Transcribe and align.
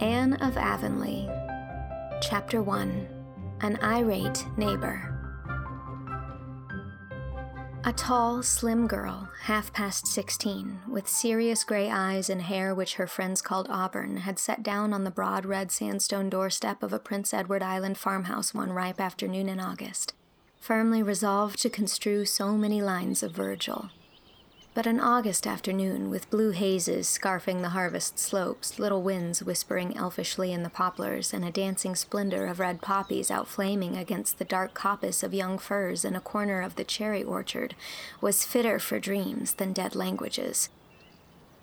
Anne 0.00 0.34
of 0.34 0.56
Avonlea, 0.56 1.26
Chapter 2.22 2.62
1 2.62 3.08
An 3.62 3.76
Irate 3.82 4.46
Neighbor. 4.56 5.12
A 7.82 7.92
tall, 7.92 8.44
slim 8.44 8.86
girl, 8.86 9.28
half 9.42 9.72
past 9.72 10.06
16, 10.06 10.82
with 10.88 11.08
serious 11.08 11.64
gray 11.64 11.90
eyes 11.90 12.30
and 12.30 12.42
hair 12.42 12.72
which 12.76 12.94
her 12.94 13.08
friends 13.08 13.42
called 13.42 13.66
auburn, 13.68 14.18
had 14.18 14.38
sat 14.38 14.62
down 14.62 14.92
on 14.92 15.02
the 15.02 15.10
broad 15.10 15.44
red 15.44 15.72
sandstone 15.72 16.30
doorstep 16.30 16.84
of 16.84 16.92
a 16.92 17.00
Prince 17.00 17.34
Edward 17.34 17.64
Island 17.64 17.98
farmhouse 17.98 18.54
one 18.54 18.70
ripe 18.70 19.00
afternoon 19.00 19.48
in 19.48 19.58
August, 19.58 20.14
firmly 20.60 21.02
resolved 21.02 21.60
to 21.62 21.70
construe 21.70 22.24
so 22.24 22.56
many 22.56 22.80
lines 22.80 23.24
of 23.24 23.32
Virgil. 23.32 23.90
But 24.78 24.86
an 24.86 25.00
August 25.00 25.44
afternoon, 25.44 26.08
with 26.08 26.30
blue 26.30 26.52
hazes 26.52 27.08
scarfing 27.08 27.62
the 27.62 27.70
harvest 27.70 28.16
slopes, 28.16 28.78
little 28.78 29.02
winds 29.02 29.42
whispering 29.42 29.96
elfishly 29.96 30.52
in 30.52 30.62
the 30.62 30.70
poplars, 30.70 31.34
and 31.34 31.44
a 31.44 31.50
dancing 31.50 31.96
splendor 31.96 32.46
of 32.46 32.60
red 32.60 32.80
poppies 32.80 33.28
outflaming 33.28 33.96
against 33.96 34.38
the 34.38 34.44
dark 34.44 34.74
coppice 34.74 35.24
of 35.24 35.34
young 35.34 35.58
firs 35.58 36.04
in 36.04 36.14
a 36.14 36.20
corner 36.20 36.62
of 36.62 36.76
the 36.76 36.84
cherry 36.84 37.24
orchard, 37.24 37.74
was 38.20 38.44
fitter 38.44 38.78
for 38.78 39.00
dreams 39.00 39.54
than 39.54 39.72
dead 39.72 39.96
languages. 39.96 40.68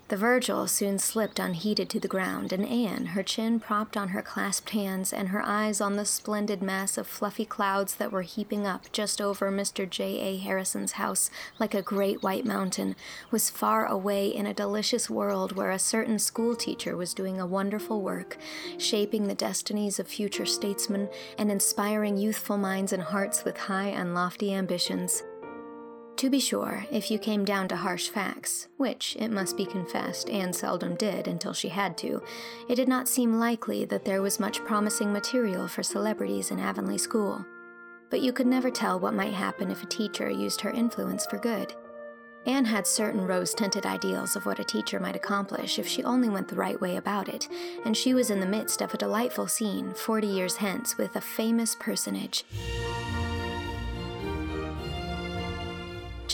The 0.08 0.16
Virgil 0.16 0.68
soon 0.68 1.00
slipped 1.00 1.40
unheeded 1.40 1.90
to 1.90 1.98
the 1.98 2.06
ground, 2.06 2.52
and 2.52 2.64
Anne, 2.64 3.06
her 3.06 3.24
chin 3.24 3.58
propped 3.58 3.96
on 3.96 4.10
her 4.10 4.22
clasped 4.22 4.70
hands 4.70 5.12
and 5.12 5.30
her 5.30 5.42
eyes 5.44 5.80
on 5.80 5.96
the 5.96 6.04
splendid 6.04 6.62
mass 6.62 6.96
of 6.96 7.08
fluffy 7.08 7.44
clouds 7.44 7.96
that 7.96 8.12
were 8.12 8.22
heaping 8.22 8.68
up 8.68 8.92
just 8.92 9.20
over 9.20 9.50
Mr. 9.50 9.88
J. 9.90 10.20
A. 10.20 10.36
Harrison's 10.36 10.92
house 10.92 11.28
like 11.58 11.74
a 11.74 11.82
great 11.82 12.22
white 12.22 12.44
mountain, 12.44 12.94
was 13.32 13.50
far 13.50 13.84
away 13.84 14.28
in 14.28 14.46
a 14.46 14.54
delicious 14.54 15.10
world 15.10 15.56
where 15.56 15.72
a 15.72 15.78
certain 15.78 16.20
school 16.20 16.54
teacher 16.54 16.96
was 16.96 17.12
doing 17.12 17.40
a 17.40 17.46
wonderful 17.46 18.00
work, 18.00 18.36
shaping 18.78 19.26
the 19.26 19.34
destinies 19.34 19.98
of 19.98 20.06
future 20.06 20.46
statesmen 20.46 21.08
and 21.36 21.50
inspiring 21.50 22.16
youthful 22.16 22.56
minds 22.56 22.92
and 22.92 23.02
hearts 23.02 23.44
with 23.44 23.56
high 23.56 23.88
and 23.88 24.14
lofty 24.14 24.54
ambitions. 24.54 25.24
To 26.16 26.30
be 26.30 26.40
sure, 26.40 26.86
if 26.90 27.10
you 27.10 27.18
came 27.18 27.44
down 27.44 27.68
to 27.68 27.76
harsh 27.76 28.08
facts, 28.08 28.68
which, 28.78 29.16
it 29.18 29.30
must 29.30 29.54
be 29.54 29.66
confessed, 29.66 30.30
Anne 30.30 30.54
seldom 30.54 30.94
did 30.94 31.28
until 31.28 31.52
she 31.52 31.68
had 31.68 31.98
to, 31.98 32.22
it 32.70 32.76
did 32.76 32.88
not 32.88 33.06
seem 33.06 33.38
likely 33.38 33.84
that 33.84 34.06
there 34.06 34.22
was 34.22 34.40
much 34.40 34.64
promising 34.64 35.12
material 35.12 35.68
for 35.68 35.82
celebrities 35.82 36.50
in 36.50 36.58
Avonlea 36.58 36.96
School. 36.96 37.44
But 38.08 38.22
you 38.22 38.32
could 38.32 38.46
never 38.46 38.70
tell 38.70 38.98
what 38.98 39.12
might 39.12 39.34
happen 39.34 39.70
if 39.70 39.82
a 39.82 39.86
teacher 39.86 40.30
used 40.30 40.62
her 40.62 40.70
influence 40.70 41.26
for 41.26 41.36
good. 41.36 41.74
Anne 42.46 42.64
had 42.64 42.86
certain 42.86 43.26
rose 43.26 43.52
tinted 43.52 43.84
ideals 43.84 44.36
of 44.36 44.46
what 44.46 44.58
a 44.58 44.64
teacher 44.64 44.98
might 44.98 45.16
accomplish 45.16 45.78
if 45.78 45.86
she 45.86 46.02
only 46.04 46.30
went 46.30 46.48
the 46.48 46.54
right 46.54 46.80
way 46.80 46.96
about 46.96 47.28
it, 47.28 47.46
and 47.84 47.94
she 47.94 48.14
was 48.14 48.30
in 48.30 48.40
the 48.40 48.46
midst 48.46 48.80
of 48.80 48.94
a 48.94 48.98
delightful 48.98 49.48
scene, 49.48 49.92
40 49.92 50.26
years 50.26 50.56
hence, 50.56 50.96
with 50.96 51.14
a 51.16 51.20
famous 51.20 51.74
personage. 51.74 52.44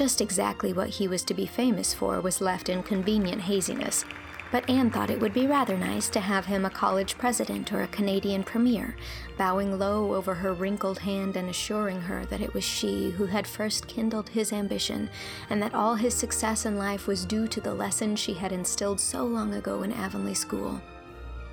Just 0.03 0.21
exactly 0.21 0.73
what 0.73 0.89
he 0.89 1.07
was 1.07 1.23
to 1.23 1.33
be 1.33 1.47
famous 1.47 1.95
for 1.95 2.21
was 2.21 2.41
left 2.41 2.69
in 2.69 2.83
convenient 2.83 3.43
haziness, 3.43 4.05
but 4.51 4.69
Anne 4.69 4.91
thought 4.91 5.11
it 5.11 5.21
would 5.21 5.33
be 5.33 5.47
rather 5.47 5.77
nice 5.79 6.09
to 6.09 6.19
have 6.19 6.45
him 6.45 6.65
a 6.65 6.71
college 6.71 7.17
president 7.17 7.73
or 7.73 7.85
a 7.85 7.87
Canadian 7.87 8.43
premier, 8.43 8.97
bowing 9.39 9.79
low 9.79 10.13
over 10.15 10.35
her 10.35 10.55
wrinkled 10.55 10.99
hand 10.99 11.37
and 11.37 11.49
assuring 11.49 12.01
her 12.01 12.25
that 12.25 12.41
it 12.41 12.53
was 12.53 12.65
she 12.65 13.11
who 13.11 13.27
had 13.27 13.47
first 13.47 13.87
kindled 13.87 14.29
his 14.29 14.53
ambition, 14.53 15.09
and 15.51 15.63
that 15.63 15.73
all 15.73 15.95
his 15.95 16.15
success 16.15 16.67
in 16.67 16.77
life 16.77 17.07
was 17.07 17.25
due 17.25 17.47
to 17.47 17.61
the 17.61 17.73
lesson 17.73 18.17
she 18.17 18.35
had 18.35 18.51
instilled 18.51 18.99
so 18.99 19.25
long 19.25 19.55
ago 19.55 19.85
in 19.85 19.93
Avonlea 19.93 20.35
School. 20.35 20.83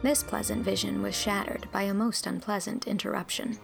This 0.01 0.23
pleasant 0.23 0.63
vision 0.63 1.03
was 1.03 1.13
shattered 1.13 1.67
by 1.71 1.83
a 1.83 1.93
most 1.93 2.25
unpleasant 2.25 2.88
interruption. 2.88 3.59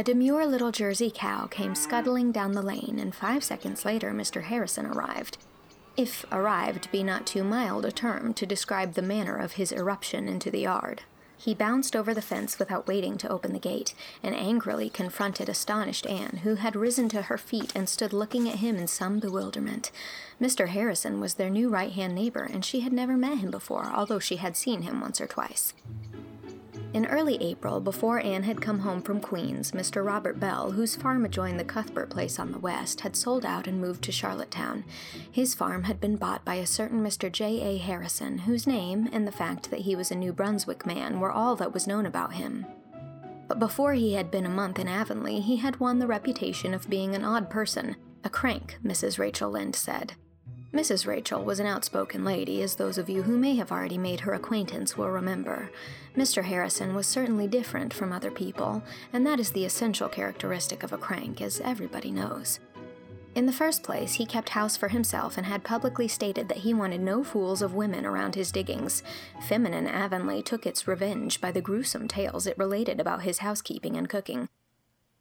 A 0.00 0.02
demure 0.02 0.46
little 0.46 0.72
Jersey 0.72 1.12
cow 1.14 1.46
came 1.46 1.74
scuttling 1.74 2.32
down 2.32 2.52
the 2.52 2.62
lane, 2.62 2.96
and 2.98 3.14
five 3.14 3.44
seconds 3.44 3.84
later 3.84 4.12
Mr. 4.12 4.44
Harrison 4.44 4.86
arrived. 4.86 5.36
If 5.94 6.24
arrived 6.32 6.90
be 6.90 7.02
not 7.02 7.26
too 7.26 7.44
mild 7.44 7.84
a 7.84 7.92
term 7.92 8.32
to 8.32 8.46
describe 8.46 8.94
the 8.94 9.02
manner 9.02 9.36
of 9.36 9.52
his 9.52 9.72
irruption 9.72 10.26
into 10.26 10.50
the 10.50 10.60
yard. 10.60 11.02
He 11.36 11.52
bounced 11.52 11.94
over 11.94 12.14
the 12.14 12.22
fence 12.22 12.58
without 12.58 12.86
waiting 12.86 13.18
to 13.18 13.28
open 13.28 13.52
the 13.52 13.58
gate, 13.58 13.92
and 14.22 14.34
angrily 14.34 14.88
confronted 14.88 15.50
astonished 15.50 16.06
Anne, 16.06 16.40
who 16.44 16.54
had 16.54 16.76
risen 16.76 17.10
to 17.10 17.22
her 17.22 17.36
feet 17.36 17.70
and 17.74 17.86
stood 17.86 18.14
looking 18.14 18.48
at 18.48 18.60
him 18.60 18.76
in 18.76 18.86
some 18.86 19.18
bewilderment. 19.18 19.90
Mr. 20.40 20.68
Harrison 20.68 21.20
was 21.20 21.34
their 21.34 21.50
new 21.50 21.68
right 21.68 21.92
hand 21.92 22.14
neighbor, 22.14 22.48
and 22.50 22.64
she 22.64 22.80
had 22.80 22.94
never 22.94 23.18
met 23.18 23.36
him 23.36 23.50
before, 23.50 23.92
although 23.92 24.18
she 24.18 24.36
had 24.36 24.56
seen 24.56 24.80
him 24.80 25.02
once 25.02 25.20
or 25.20 25.26
twice. 25.26 25.74
In 26.92 27.06
early 27.06 27.40
April, 27.40 27.78
before 27.78 28.18
Anne 28.18 28.42
had 28.42 28.60
come 28.60 28.80
home 28.80 29.00
from 29.00 29.20
Queens, 29.20 29.70
Mr. 29.70 30.04
Robert 30.04 30.40
Bell, 30.40 30.72
whose 30.72 30.96
farm 30.96 31.24
adjoined 31.24 31.60
the 31.60 31.64
Cuthbert 31.64 32.10
place 32.10 32.40
on 32.40 32.50
the 32.50 32.58
west, 32.58 33.02
had 33.02 33.14
sold 33.14 33.46
out 33.46 33.68
and 33.68 33.80
moved 33.80 34.02
to 34.02 34.12
Charlottetown. 34.12 34.84
His 35.30 35.54
farm 35.54 35.84
had 35.84 36.00
been 36.00 36.16
bought 36.16 36.44
by 36.44 36.56
a 36.56 36.66
certain 36.66 37.00
Mr. 37.00 37.30
J. 37.30 37.60
A. 37.62 37.76
Harrison, 37.76 38.38
whose 38.38 38.66
name 38.66 39.08
and 39.12 39.24
the 39.24 39.32
fact 39.32 39.70
that 39.70 39.82
he 39.82 39.94
was 39.94 40.10
a 40.10 40.16
New 40.16 40.32
Brunswick 40.32 40.84
man 40.84 41.20
were 41.20 41.30
all 41.30 41.54
that 41.56 41.72
was 41.72 41.86
known 41.86 42.06
about 42.06 42.32
him. 42.32 42.66
But 43.46 43.60
before 43.60 43.94
he 43.94 44.14
had 44.14 44.32
been 44.32 44.46
a 44.46 44.50
month 44.50 44.80
in 44.80 44.88
Avonlea, 44.88 45.40
he 45.40 45.56
had 45.56 45.78
won 45.78 46.00
the 46.00 46.08
reputation 46.08 46.74
of 46.74 46.90
being 46.90 47.14
an 47.14 47.24
odd 47.24 47.50
person, 47.50 47.94
a 48.24 48.28
crank, 48.28 48.78
Mrs. 48.84 49.16
Rachel 49.16 49.50
Lynde 49.50 49.76
said. 49.76 50.14
Mrs. 50.72 51.04
Rachel 51.04 51.42
was 51.42 51.58
an 51.58 51.66
outspoken 51.66 52.24
lady, 52.24 52.62
as 52.62 52.76
those 52.76 52.96
of 52.96 53.10
you 53.10 53.22
who 53.22 53.36
may 53.36 53.56
have 53.56 53.72
already 53.72 53.98
made 53.98 54.20
her 54.20 54.34
acquaintance 54.34 54.96
will 54.96 55.10
remember. 55.10 55.68
Mr. 56.16 56.44
Harrison 56.44 56.94
was 56.94 57.08
certainly 57.08 57.48
different 57.48 57.92
from 57.92 58.12
other 58.12 58.30
people, 58.30 58.82
and 59.12 59.26
that 59.26 59.40
is 59.40 59.50
the 59.50 59.64
essential 59.64 60.08
characteristic 60.08 60.84
of 60.84 60.92
a 60.92 60.98
crank, 60.98 61.40
as 61.40 61.60
everybody 61.60 62.12
knows. 62.12 62.60
In 63.34 63.46
the 63.46 63.52
first 63.52 63.82
place, 63.82 64.14
he 64.14 64.26
kept 64.26 64.50
house 64.50 64.76
for 64.76 64.88
himself 64.88 65.36
and 65.36 65.46
had 65.46 65.64
publicly 65.64 66.08
stated 66.08 66.48
that 66.48 66.58
he 66.58 66.74
wanted 66.74 67.00
no 67.00 67.24
fools 67.24 67.62
of 67.62 67.74
women 67.74 68.04
around 68.04 68.36
his 68.36 68.52
diggings. 68.52 69.02
Feminine 69.48 69.86
Avonlea 69.86 70.42
took 70.42 70.66
its 70.66 70.86
revenge 70.88 71.40
by 71.40 71.52
the 71.52 71.60
gruesome 71.60 72.06
tales 72.06 72.46
it 72.46 72.58
related 72.58 73.00
about 73.00 73.22
his 73.22 73.38
housekeeping 73.38 73.96
and 73.96 74.08
cooking. 74.08 74.48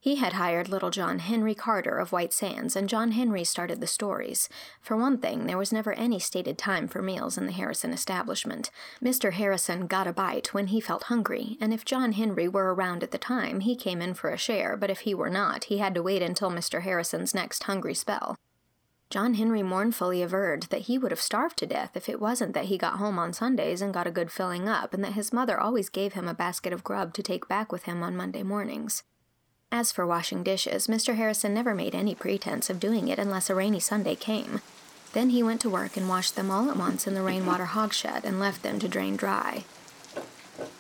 He 0.02 0.16
had 0.16 0.34
hired 0.34 0.70
little 0.70 0.92
John 0.92 1.20
Henry 1.20 1.54
Carter 1.54 1.98
of 1.98 2.14
White 2.14 2.32
Sands, 2.32 2.78
and 2.78 2.88
John 2.88 3.12
Henry 3.12 3.44
started 3.44 3.82
the 3.82 3.88
stories. 3.88 4.48
For 4.82 4.96
one 4.96 5.18
thing, 5.18 5.46
there 5.46 5.58
was 5.58 5.74
never 5.74 5.92
any 5.92 6.20
stated 6.20 6.58
time 6.58 6.88
for 6.88 7.02
meals 7.02 7.38
in 7.38 7.48
the 7.48 7.52
Harrison 7.52 7.92
establishment. 7.92 8.72
Mr. 9.04 9.34
Harrison 9.34 9.88
got 9.88 10.08
a 10.08 10.14
bite 10.14 10.54
when 10.54 10.68
he 10.68 10.80
felt 10.80 11.04
hungry, 11.04 11.58
and 11.60 11.74
if 11.74 11.84
John 11.84 12.14
Henry 12.14 12.48
were 12.48 12.74
around 12.74 13.04
at 13.04 13.12
the 13.12 13.18
time, 13.18 13.60
he 13.60 13.76
came 13.76 14.02
in 14.02 14.14
for 14.14 14.30
a 14.30 14.38
share, 14.38 14.78
but 14.78 14.90
if 14.90 15.02
he 15.02 15.14
were 15.14 15.30
not, 15.30 15.66
he 15.66 15.80
had 15.80 15.94
to 15.96 16.04
wait 16.04 16.22
until 16.22 16.50
Mr. 16.50 16.84
Harrison's 16.84 17.36
next 17.36 17.64
hungry 17.64 17.94
spell. 17.94 18.38
John 19.10 19.34
Henry 19.34 19.64
mournfully 19.64 20.22
averred 20.22 20.64
that 20.70 20.84
he 20.84 20.98
would 20.98 21.12
have 21.12 21.20
starved 21.20 21.58
to 21.58 21.66
death 21.66 21.98
if 21.98 22.08
it 22.08 22.22
wasn't 22.22 22.54
that 22.54 22.66
he 22.66 22.78
got 22.78 23.00
home 23.00 23.20
on 23.20 23.34
Sundays 23.34 23.82
and 23.82 23.94
got 23.94 24.08
a 24.08 24.12
good 24.12 24.32
filling 24.32 24.70
up, 24.70 24.94
and 24.94 25.04
that 25.04 25.14
his 25.14 25.34
mother 25.34 25.60
always 25.60 25.90
gave 25.90 26.14
him 26.14 26.30
a 26.30 26.34
basket 26.34 26.72
of 26.72 26.86
grub 26.86 27.14
to 27.16 27.24
take 27.24 27.50
back 27.50 27.70
with 27.70 27.84
him 27.84 28.02
on 28.02 28.16
Monday 28.16 28.44
mornings. 28.44 29.04
As 29.72 29.92
for 29.92 30.06
washing 30.08 30.42
dishes, 30.42 30.88
Mr. 30.88 31.16
Harrison 31.16 31.54
never 31.54 31.76
made 31.76 31.94
any 31.94 32.16
pretense 32.16 32.70
of 32.70 32.80
doing 32.80 33.08
it 33.08 33.20
unless 33.20 33.50
a 33.50 33.56
rainy 33.56 33.80
Sunday 33.80 34.16
came. 34.16 34.62
Then 35.14 35.30
he 35.30 35.44
went 35.44 35.62
to 35.62 35.70
work 35.70 35.96
and 35.96 36.10
washed 36.10 36.36
them 36.36 36.50
all 36.50 36.70
at 36.72 36.78
once 36.78 37.06
in 37.06 37.14
the 37.14 37.22
rainwater 37.22 37.66
hogshead 37.66 38.26
and 38.26 38.40
left 38.40 38.64
them 38.64 38.80
to 38.80 38.88
drain 38.88 39.16
dry. 39.16 39.66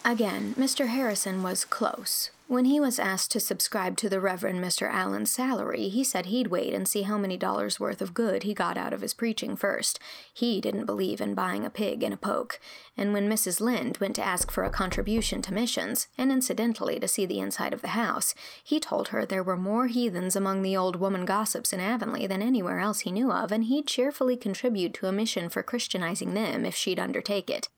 Again, 0.04 0.56
Mr. 0.58 0.88
Harrison 0.88 1.44
was 1.44 1.66
close. 1.66 2.32
When 2.50 2.66
he 2.66 2.80
was 2.80 2.98
asked 2.98 3.30
to 3.34 3.40
subscribe 3.40 3.96
to 3.98 4.10
the 4.10 4.20
Reverend 4.20 4.60
Mr. 4.60 4.92
Allen's 4.92 5.30
salary, 5.30 5.88
he 5.88 6.04
said 6.04 6.26
he'd 6.26 6.48
wait 6.48 6.74
and 6.74 6.88
see 6.88 7.04
how 7.04 7.16
many 7.16 7.38
dollars 7.38 7.80
worth 7.80 8.02
of 8.02 8.16
good 8.16 8.42
he 8.42 8.56
got 8.56 8.76
out 8.76 8.92
of 8.92 9.02
his 9.02 9.14
preaching 9.14 9.56
first. 9.56 10.00
He 10.34 10.60
didn't 10.60 10.88
believe 10.88 11.22
in 11.22 11.36
buying 11.36 11.64
a 11.64 11.70
pig 11.70 12.02
in 12.02 12.12
a 12.12 12.18
poke. 12.18 12.60
And 12.98 13.14
when 13.14 13.30
Mrs. 13.30 13.62
Lynde 13.62 14.00
went 14.00 14.16
to 14.16 14.26
ask 14.26 14.50
for 14.50 14.64
a 14.64 14.72
contribution 14.72 15.44
to 15.44 15.54
missions, 15.54 16.08
and 16.18 16.32
incidentally 16.32 17.00
to 17.00 17.08
see 17.08 17.28
the 17.28 17.40
inside 17.40 17.72
of 17.72 17.84
the 17.84 17.90
house, 17.90 18.34
he 18.64 18.80
told 18.80 19.10
her 19.10 19.28
there 19.28 19.44
were 19.44 19.56
more 19.56 19.86
heathens 19.86 20.36
among 20.36 20.64
the 20.64 20.76
old 20.76 20.96
woman 20.96 21.26
gossips 21.26 21.72
in 21.72 21.80
Avonlea 21.80 22.28
than 22.28 22.42
anywhere 22.42 22.80
else 22.80 23.02
he 23.02 23.12
knew 23.12 23.32
of, 23.32 23.52
and 23.52 23.66
he'd 23.66 23.86
cheerfully 23.86 24.36
contribute 24.36 24.96
to 24.96 25.06
a 25.06 25.12
mission 25.12 25.50
for 25.50 25.62
Christianizing 25.62 26.34
them 26.34 26.66
if 26.66 26.74
she'd 26.74 27.00
undertake 27.00 27.52
it. 27.52 27.70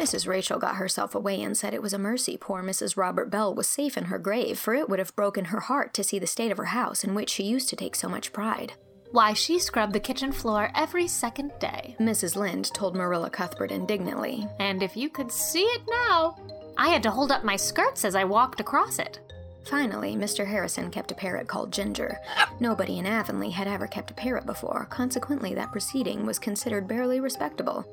Mrs. 0.00 0.26
Rachel 0.26 0.58
got 0.58 0.76
herself 0.76 1.14
away 1.14 1.42
and 1.42 1.54
said 1.54 1.74
it 1.74 1.82
was 1.82 1.92
a 1.92 1.98
mercy 1.98 2.38
poor 2.40 2.62
Mrs. 2.62 2.96
Robert 2.96 3.30
Bell 3.30 3.54
was 3.54 3.66
safe 3.68 3.98
in 3.98 4.04
her 4.04 4.18
grave, 4.18 4.58
for 4.58 4.72
it 4.72 4.88
would 4.88 4.98
have 4.98 5.14
broken 5.14 5.46
her 5.46 5.60
heart 5.60 5.92
to 5.92 6.02
see 6.02 6.18
the 6.18 6.26
state 6.26 6.50
of 6.50 6.56
her 6.56 6.72
house 6.72 7.04
in 7.04 7.14
which 7.14 7.28
she 7.28 7.42
used 7.42 7.68
to 7.68 7.76
take 7.76 7.94
so 7.94 8.08
much 8.08 8.32
pride. 8.32 8.72
Why, 9.10 9.34
she 9.34 9.58
scrubbed 9.58 9.92
the 9.92 10.00
kitchen 10.00 10.32
floor 10.32 10.70
every 10.74 11.06
second 11.06 11.52
day. 11.60 11.96
Mrs. 12.00 12.34
Lynde 12.34 12.72
told 12.72 12.96
Marilla 12.96 13.28
Cuthbert 13.28 13.70
indignantly. 13.70 14.48
And 14.58 14.82
if 14.82 14.96
you 14.96 15.10
could 15.10 15.30
see 15.30 15.64
it 15.64 15.82
now, 16.08 16.34
I 16.78 16.88
had 16.88 17.02
to 17.02 17.10
hold 17.10 17.30
up 17.30 17.44
my 17.44 17.56
skirts 17.56 18.06
as 18.06 18.14
I 18.14 18.24
walked 18.24 18.60
across 18.60 18.98
it. 18.98 19.20
Finally, 19.66 20.16
Mr. 20.16 20.46
Harrison 20.46 20.90
kept 20.90 21.12
a 21.12 21.14
parrot 21.14 21.46
called 21.46 21.72
Ginger. 21.72 22.18
Nobody 22.58 22.98
in 22.98 23.06
Avonlea 23.06 23.50
had 23.50 23.68
ever 23.68 23.86
kept 23.86 24.10
a 24.10 24.14
parrot 24.14 24.46
before, 24.46 24.86
consequently, 24.86 25.54
that 25.54 25.72
proceeding 25.72 26.24
was 26.24 26.38
considered 26.38 26.88
barely 26.88 27.20
respectable. 27.20 27.84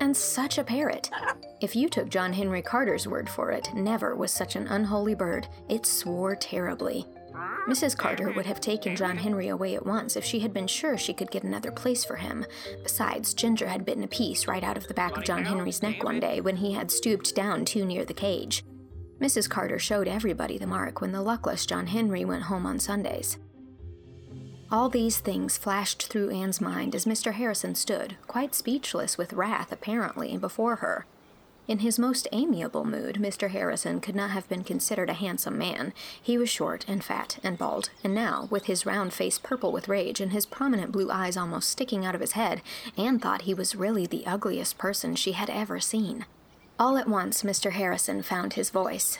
And 0.00 0.16
such 0.16 0.58
a 0.58 0.64
parrot. 0.64 1.10
If 1.60 1.76
you 1.76 1.88
took 1.88 2.08
John 2.08 2.32
Henry 2.32 2.62
Carter's 2.62 3.06
word 3.06 3.28
for 3.28 3.50
it, 3.50 3.68
never 3.74 4.16
was 4.16 4.32
such 4.32 4.56
an 4.56 4.66
unholy 4.68 5.14
bird. 5.14 5.46
It 5.68 5.84
swore 5.84 6.34
terribly. 6.34 7.06
Mrs. 7.68 7.96
Carter 7.96 8.32
would 8.32 8.46
have 8.46 8.60
taken 8.60 8.96
John 8.96 9.16
Henry 9.16 9.48
away 9.48 9.74
at 9.74 9.86
once 9.86 10.16
if 10.16 10.24
she 10.24 10.40
had 10.40 10.52
been 10.52 10.66
sure 10.66 10.96
she 10.96 11.12
could 11.12 11.30
get 11.30 11.44
another 11.44 11.70
place 11.70 12.04
for 12.04 12.16
him. 12.16 12.44
Besides, 12.82 13.34
Ginger 13.34 13.68
had 13.68 13.84
bitten 13.84 14.02
a 14.02 14.08
piece 14.08 14.48
right 14.48 14.64
out 14.64 14.76
of 14.76 14.88
the 14.88 14.94
back 14.94 15.16
of 15.16 15.24
John 15.24 15.44
Henry's 15.44 15.82
neck 15.82 16.02
one 16.02 16.18
day 16.18 16.40
when 16.40 16.56
he 16.56 16.72
had 16.72 16.90
stooped 16.90 17.34
down 17.34 17.64
too 17.64 17.84
near 17.84 18.04
the 18.04 18.14
cage. 18.14 18.64
Mrs. 19.20 19.48
Carter 19.50 19.78
showed 19.78 20.08
everybody 20.08 20.56
the 20.56 20.66
mark 20.66 21.00
when 21.00 21.12
the 21.12 21.22
luckless 21.22 21.66
John 21.66 21.86
Henry 21.86 22.24
went 22.24 22.44
home 22.44 22.64
on 22.64 22.78
Sundays. 22.78 23.36
All 24.72 24.88
these 24.88 25.18
things 25.18 25.58
flashed 25.58 26.06
through 26.06 26.30
Anne's 26.30 26.60
mind 26.60 26.94
as 26.94 27.04
Mr. 27.04 27.32
Harrison 27.32 27.74
stood, 27.74 28.16
quite 28.28 28.54
speechless 28.54 29.18
with 29.18 29.32
wrath 29.32 29.72
apparently, 29.72 30.36
before 30.36 30.76
her. 30.76 31.06
In 31.66 31.80
his 31.80 31.98
most 31.98 32.28
amiable 32.30 32.84
mood, 32.84 33.16
Mr. 33.16 33.50
Harrison 33.50 34.00
could 34.00 34.14
not 34.14 34.30
have 34.30 34.48
been 34.48 34.62
considered 34.62 35.10
a 35.10 35.14
handsome 35.14 35.58
man. 35.58 35.92
He 36.22 36.38
was 36.38 36.48
short 36.48 36.84
and 36.86 37.02
fat 37.02 37.38
and 37.42 37.58
bald, 37.58 37.90
and 38.04 38.14
now, 38.14 38.46
with 38.48 38.66
his 38.66 38.86
round 38.86 39.12
face 39.12 39.38
purple 39.38 39.72
with 39.72 39.88
rage 39.88 40.20
and 40.20 40.30
his 40.30 40.46
prominent 40.46 40.92
blue 40.92 41.10
eyes 41.10 41.36
almost 41.36 41.68
sticking 41.68 42.06
out 42.06 42.14
of 42.14 42.20
his 42.20 42.32
head, 42.32 42.62
Anne 42.96 43.18
thought 43.18 43.42
he 43.42 43.54
was 43.54 43.74
really 43.74 44.06
the 44.06 44.26
ugliest 44.26 44.78
person 44.78 45.16
she 45.16 45.32
had 45.32 45.50
ever 45.50 45.80
seen. 45.80 46.26
All 46.78 46.96
at 46.96 47.08
once, 47.08 47.42
Mr. 47.42 47.72
Harrison 47.72 48.22
found 48.22 48.52
his 48.52 48.70
voice. 48.70 49.18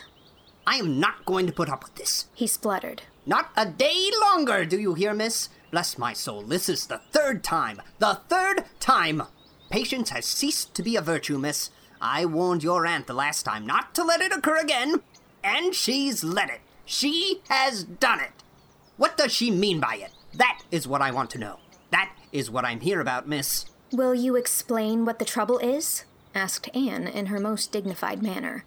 I 0.65 0.77
am 0.77 0.99
not 0.99 1.25
going 1.25 1.45
to 1.47 1.53
put 1.53 1.69
up 1.69 1.83
with 1.83 1.95
this. 1.95 2.27
He 2.33 2.47
spluttered. 2.47 3.03
Not 3.25 3.51
a 3.55 3.67
day 3.67 4.09
longer, 4.19 4.65
do 4.65 4.79
you 4.79 4.95
hear, 4.95 5.13
miss? 5.13 5.49
Bless 5.69 5.97
my 5.97 6.13
soul, 6.13 6.41
this 6.41 6.67
is 6.67 6.87
the 6.87 6.97
third 7.11 7.43
time. 7.43 7.81
The 7.99 8.19
third 8.27 8.65
time! 8.79 9.23
Patience 9.69 10.09
has 10.09 10.25
ceased 10.25 10.73
to 10.73 10.83
be 10.83 10.95
a 10.95 11.01
virtue, 11.01 11.37
miss. 11.37 11.69
I 12.01 12.25
warned 12.25 12.63
your 12.63 12.85
aunt 12.85 13.05
the 13.05 13.13
last 13.13 13.43
time 13.43 13.65
not 13.65 13.93
to 13.95 14.03
let 14.03 14.21
it 14.21 14.33
occur 14.33 14.57
again, 14.57 15.01
and 15.43 15.75
she's 15.75 16.23
let 16.23 16.49
it. 16.49 16.61
She 16.83 17.41
has 17.47 17.83
done 17.83 18.19
it. 18.19 18.43
What 18.97 19.17
does 19.17 19.31
she 19.31 19.51
mean 19.51 19.79
by 19.79 19.95
it? 19.95 20.11
That 20.33 20.61
is 20.71 20.87
what 20.87 21.01
I 21.01 21.11
want 21.11 21.29
to 21.31 21.37
know. 21.37 21.59
That 21.91 22.11
is 22.31 22.49
what 22.49 22.65
I'm 22.65 22.79
here 22.79 22.99
about, 22.99 23.27
miss. 23.27 23.65
Will 23.91 24.15
you 24.15 24.35
explain 24.35 25.05
what 25.05 25.19
the 25.19 25.25
trouble 25.25 25.59
is? 25.59 26.05
asked 26.33 26.75
Anne 26.75 27.07
in 27.07 27.27
her 27.27 27.39
most 27.39 27.71
dignified 27.71 28.23
manner. 28.23 28.65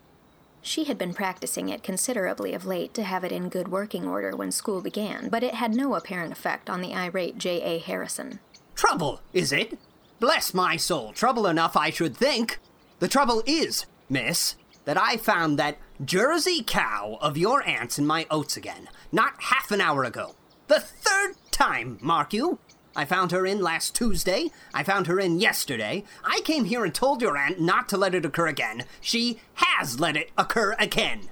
She 0.67 0.85
had 0.85 0.97
been 0.97 1.13
practicing 1.13 1.69
it 1.69 1.83
considerably 1.83 2.55
of 2.55 2.65
late 2.65 2.95
to 2.95 3.03
have 3.03 3.23
it 3.23 3.31
in 3.31 3.51
good 3.51 3.69
working 3.69 4.09
order 4.09 4.35
when 4.35 4.51
school 4.51 4.81
began, 4.81 5.29
but 5.29 5.43
it 5.43 5.57
had 5.57 5.75
no 5.75 5.95
apparent 5.95 6.33
effect 6.33 6.71
on 6.71 6.81
the 6.81 6.95
irate 6.95 7.37
J. 7.37 7.61
A. 7.61 7.79
Harrison. 7.79 8.41
Trouble, 8.75 9.21
is 9.35 9.53
it? 9.53 9.79
Bless 10.21 10.55
my 10.55 10.79
soul, 10.79 11.13
trouble 11.13 11.47
enough, 11.47 11.77
I 11.77 11.91
should 11.91 12.17
think. 12.17 12.61
The 12.99 13.09
trouble 13.09 13.43
is, 13.45 13.85
miss, 14.09 14.57
that 14.87 14.97
I 14.97 15.19
found 15.19 15.59
that 15.59 15.77
Jersey 16.03 16.65
cow 16.67 17.19
of 17.21 17.37
your 17.37 17.63
aunt's 17.69 17.99
in 17.99 18.07
my 18.07 18.27
oats 18.31 18.57
again, 18.57 18.89
not 19.13 19.35
half 19.43 19.71
an 19.71 19.83
hour 19.83 20.03
ago. 20.03 20.35
The 20.69 20.81
third 20.81 21.35
time, 21.51 21.99
mark 22.01 22.33
you. 22.33 22.59
I 22.97 23.05
found 23.05 23.33
her 23.33 23.45
in 23.45 23.61
last 23.61 23.95
Tuesday. 23.95 24.51
I 24.73 24.83
found 24.85 25.07
her 25.07 25.19
in 25.19 25.41
yesterday. 25.41 26.05
I 26.25 26.41
came 26.45 26.65
here 26.65 26.85
and 26.85 26.95
told 26.95 27.23
your 27.23 27.37
aunt 27.37 27.61
not 27.61 27.89
to 27.89 27.97
let 27.97 28.15
it 28.15 28.25
occur 28.25 28.47
again. 28.47 28.85
She 29.01 29.41
has 29.55 29.99
let 29.99 30.17
it 30.17 30.31
occur 30.39 30.77
again. 30.79 31.29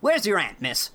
Where's 0.00 0.26
your 0.26 0.38
aunt, 0.38 0.60
miss? 0.60 0.90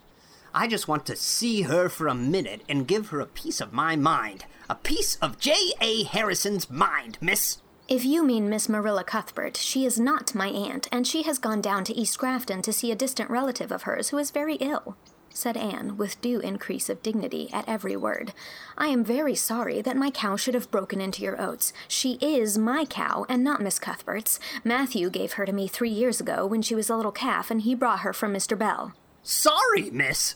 I 0.54 0.68
just 0.68 0.88
want 0.88 1.06
to 1.06 1.16
see 1.16 1.64
her 1.64 1.88
for 1.88 2.08
a 2.08 2.16
minute 2.16 2.62
and 2.68 2.88
give 2.88 3.10
her 3.10 3.20
a 3.20 3.26
piece 3.26 3.62
of 3.62 3.74
my 3.74 3.96
mind. 3.96 4.46
A 4.70 4.76
piece 4.76 5.18
of 5.18 5.40
J.A. 5.40 6.04
Harrison's 6.04 6.70
mind, 6.70 7.18
miss. 7.22 7.58
If 7.88 8.06
you 8.06 8.24
mean 8.24 8.50
Miss 8.50 8.70
Marilla 8.70 9.04
Cuthbert, 9.04 9.58
she 9.58 9.86
is 9.86 10.00
not 10.00 10.34
my 10.34 10.48
aunt, 10.48 10.88
and 10.92 11.06
she 11.06 11.24
has 11.24 11.40
gone 11.40 11.62
down 11.62 11.84
to 11.86 11.94
East 11.94 12.18
Grafton 12.18 12.62
to 12.62 12.74
see 12.74 12.92
a 12.92 12.96
distant 12.96 13.30
relative 13.30 13.72
of 13.72 13.84
hers 13.84 14.10
who 14.10 14.18
is 14.18 14.32
very 14.32 14.56
ill, 14.56 14.96
said 15.34 15.58
Anne, 15.58 15.98
with 15.98 16.22
due 16.22 16.40
increase 16.40 16.90
of 16.90 17.02
dignity 17.04 17.50
at 17.52 17.68
every 17.68 17.96
word. 17.96 18.34
I 18.78 18.88
am 18.88 19.04
very 19.04 19.36
sorry 19.36 19.82
that 19.82 19.98
my 19.98 20.12
cow 20.12 20.36
should 20.36 20.54
have 20.54 20.72
broken 20.72 21.02
into 21.02 21.24
your 21.24 21.42
oats. 21.42 21.74
She 21.88 22.14
is 22.22 22.58
my 22.58 22.86
cow, 22.86 23.26
and 23.28 23.44
not 23.44 23.62
Miss 23.62 23.80
Cuthbert's. 23.80 24.40
Matthew 24.64 25.10
gave 25.10 25.34
her 25.34 25.46
to 25.46 25.52
me 25.52 25.68
three 25.68 25.90
years 25.90 26.20
ago 26.20 26.46
when 26.46 26.62
she 26.62 26.76
was 26.76 26.90
a 26.90 26.96
little 26.96 27.12
calf, 27.12 27.52
and 27.52 27.62
he 27.62 27.76
brought 27.76 28.02
her 28.02 28.14
from 28.14 28.34
Mr. 28.34 28.58
Bell. 28.58 28.94
Sorry, 29.24 29.90
miss. 29.92 30.36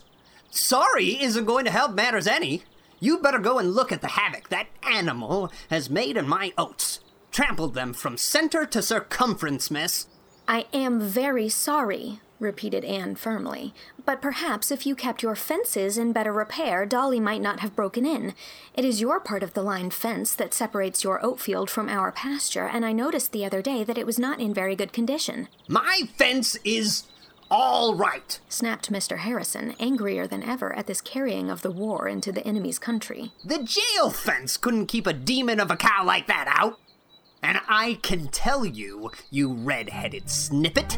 Sorry 0.50 1.21
isn't 1.21 1.45
going 1.45 1.65
to 1.65 1.71
help 1.71 1.94
matters 1.94 2.27
any. 2.27 2.63
You 3.00 3.19
better 3.19 3.39
go 3.39 3.59
and 3.59 3.74
look 3.74 3.91
at 3.91 4.01
the 4.01 4.07
havoc 4.09 4.50
that 4.50 4.68
animal 4.83 5.51
has 5.69 5.89
made 5.89 6.18
in 6.18 6.27
my 6.27 6.53
oats 6.57 7.00
trampled 7.36 7.74
them 7.74 7.91
from 7.91 8.18
center 8.18 8.65
to 8.65 8.81
circumference, 8.81 9.69
miss. 9.69 10.07
I 10.48 10.68
am 10.71 11.01
very 11.01 11.50
sorry, 11.50 12.21
repeated 12.40 12.84
Anne 12.86 13.16
firmly. 13.16 13.74
But 14.06 14.22
perhaps 14.22 14.72
if 14.72 14.86
you 14.86 14.96
kept 14.96 15.24
your 15.24 15.36
fences 15.36 15.98
in 15.98 16.14
better 16.14 16.34
repair, 16.34 16.86
Dolly 16.86 17.20
might 17.20 17.42
not 17.42 17.62
have 17.62 17.76
broken 17.76 18.06
in. 18.06 18.34
It 18.74 18.86
is 18.86 19.02
your 19.02 19.20
part 19.20 19.44
of 19.44 19.54
the 19.54 19.64
line 19.64 19.90
fence 19.90 20.36
that 20.36 20.54
separates 20.54 21.04
your 21.04 21.24
oat 21.26 21.40
field 21.40 21.70
from 21.70 21.90
our 21.90 22.12
pasture, 22.12 22.68
and 22.68 22.86
I 22.86 22.92
noticed 22.92 23.32
the 23.32 23.46
other 23.46 23.62
day 23.62 23.84
that 23.84 23.98
it 23.98 24.06
was 24.06 24.20
not 24.20 24.40
in 24.40 24.54
very 24.54 24.76
good 24.76 24.94
condition. 24.94 25.48
My 25.68 26.04
fence 26.18 26.58
is 26.64 27.06
all 27.50 27.94
right, 27.94 28.40
snapped 28.50 28.92
Mr. 28.92 29.20
Harrison, 29.20 29.76
angrier 29.80 30.26
than 30.26 30.44
ever 30.44 30.76
at 30.76 30.88
this 30.88 31.00
carrying 31.02 31.52
of 31.52 31.62
the 31.62 31.72
war 31.72 32.08
into 32.08 32.32
the 32.32 32.46
enemy's 32.46 32.80
country. 32.80 33.32
The 33.44 33.64
jail 33.64 34.10
fence 34.10 34.58
couldn't 34.58 34.88
keep 34.88 35.06
a 35.06 35.14
demon 35.14 35.60
of 35.60 35.70
a 35.70 35.78
cow 35.78 36.04
like 36.04 36.28
that 36.28 36.48
out. 36.48 36.80
And 37.44 37.60
I 37.70 38.00
can 38.02 38.30
tell 38.30 38.66
you, 38.66 39.12
you 39.30 39.54
red 39.54 39.90
headed 39.90 40.30
snippet, 40.30 40.98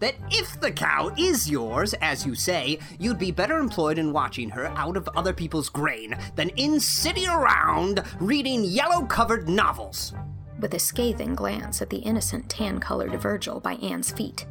that 0.00 0.14
if 0.30 0.60
the 0.60 0.70
cow 0.70 1.12
is 1.18 1.50
yours, 1.50 1.94
as 1.94 2.26
you 2.26 2.34
say, 2.34 2.78
you'd 2.98 3.18
be 3.18 3.30
better 3.30 3.58
employed 3.58 3.98
in 3.98 4.12
watching 4.12 4.50
her 4.50 4.66
out 4.76 4.96
of 4.96 5.08
other 5.16 5.32
people's 5.32 5.68
grain 5.68 6.16
than 6.36 6.50
in 6.50 6.80
sitting 6.80 7.28
around 7.28 8.02
reading 8.20 8.64
yellow 8.64 9.04
covered 9.06 9.48
novels. 9.48 10.14
With 10.60 10.74
a 10.74 10.78
scathing 10.78 11.34
glance 11.34 11.82
at 11.82 11.90
the 11.90 11.98
innocent 11.98 12.48
tan 12.48 12.80
colored 12.80 13.14
Virgil 13.20 13.60
by 13.60 13.74
Anne's 13.74 14.10
feet. 14.10 14.46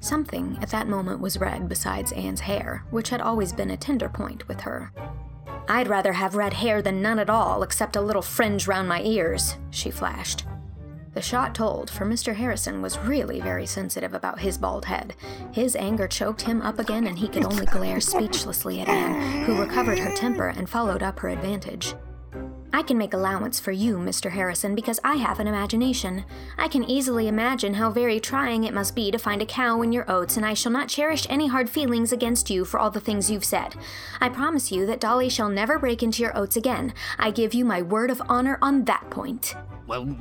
Something 0.00 0.58
at 0.62 0.70
that 0.70 0.88
moment 0.88 1.20
was 1.20 1.38
red 1.38 1.68
besides 1.68 2.12
Anne's 2.12 2.40
hair, 2.40 2.84
which 2.90 3.10
had 3.10 3.20
always 3.20 3.52
been 3.52 3.70
a 3.70 3.76
tender 3.76 4.08
point 4.08 4.48
with 4.48 4.60
her. 4.60 4.92
I'd 5.68 5.88
rather 5.88 6.14
have 6.14 6.34
red 6.34 6.54
hair 6.54 6.82
than 6.82 7.02
none 7.02 7.18
at 7.18 7.30
all, 7.30 7.62
except 7.62 7.96
a 7.96 8.00
little 8.00 8.22
fringe 8.22 8.66
round 8.66 8.88
my 8.88 9.02
ears, 9.02 9.56
she 9.70 9.90
flashed. 9.90 10.44
The 11.12 11.22
shot 11.22 11.54
told, 11.54 11.90
for 11.90 12.06
Mr. 12.06 12.34
Harrison 12.34 12.80
was 12.80 12.98
really 12.98 13.40
very 13.40 13.66
sensitive 13.66 14.14
about 14.14 14.38
his 14.38 14.56
bald 14.56 14.84
head. 14.84 15.14
His 15.52 15.74
anger 15.74 16.06
choked 16.06 16.42
him 16.42 16.62
up 16.62 16.78
again, 16.78 17.08
and 17.08 17.18
he 17.18 17.26
could 17.26 17.44
only 17.44 17.66
glare 17.66 18.00
speechlessly 18.00 18.80
at 18.80 18.88
Anne, 18.88 19.44
who 19.44 19.60
recovered 19.60 19.98
her 19.98 20.14
temper 20.14 20.48
and 20.48 20.70
followed 20.70 21.02
up 21.02 21.18
her 21.18 21.28
advantage. 21.28 21.94
I 22.72 22.82
can 22.82 22.96
make 22.96 23.12
allowance 23.12 23.58
for 23.58 23.72
you, 23.72 23.96
Mr. 23.96 24.30
Harrison, 24.30 24.76
because 24.76 25.00
I 25.02 25.16
have 25.16 25.40
an 25.40 25.48
imagination. 25.48 26.24
I 26.56 26.68
can 26.68 26.84
easily 26.84 27.26
imagine 27.26 27.74
how 27.74 27.90
very 27.90 28.20
trying 28.20 28.62
it 28.62 28.72
must 28.72 28.94
be 28.94 29.10
to 29.10 29.18
find 29.18 29.42
a 29.42 29.46
cow 29.46 29.82
in 29.82 29.92
your 29.92 30.08
oats, 30.08 30.36
and 30.36 30.46
I 30.46 30.54
shall 30.54 30.70
not 30.70 30.88
cherish 30.88 31.26
any 31.28 31.48
hard 31.48 31.68
feelings 31.68 32.12
against 32.12 32.48
you 32.48 32.64
for 32.64 32.78
all 32.78 32.90
the 32.90 33.00
things 33.00 33.28
you've 33.28 33.44
said. 33.44 33.74
I 34.20 34.28
promise 34.28 34.70
you 34.70 34.86
that 34.86 35.00
Dolly 35.00 35.28
shall 35.28 35.48
never 35.48 35.78
break 35.78 36.04
into 36.04 36.22
your 36.22 36.36
oats 36.38 36.56
again. 36.56 36.94
I 37.18 37.32
give 37.32 37.52
you 37.52 37.64
my 37.64 37.82
word 37.82 38.10
of 38.10 38.22
honor 38.28 38.58
on 38.62 38.84
that 38.84 39.10
point. 39.10 39.56
Well, 39.88 40.16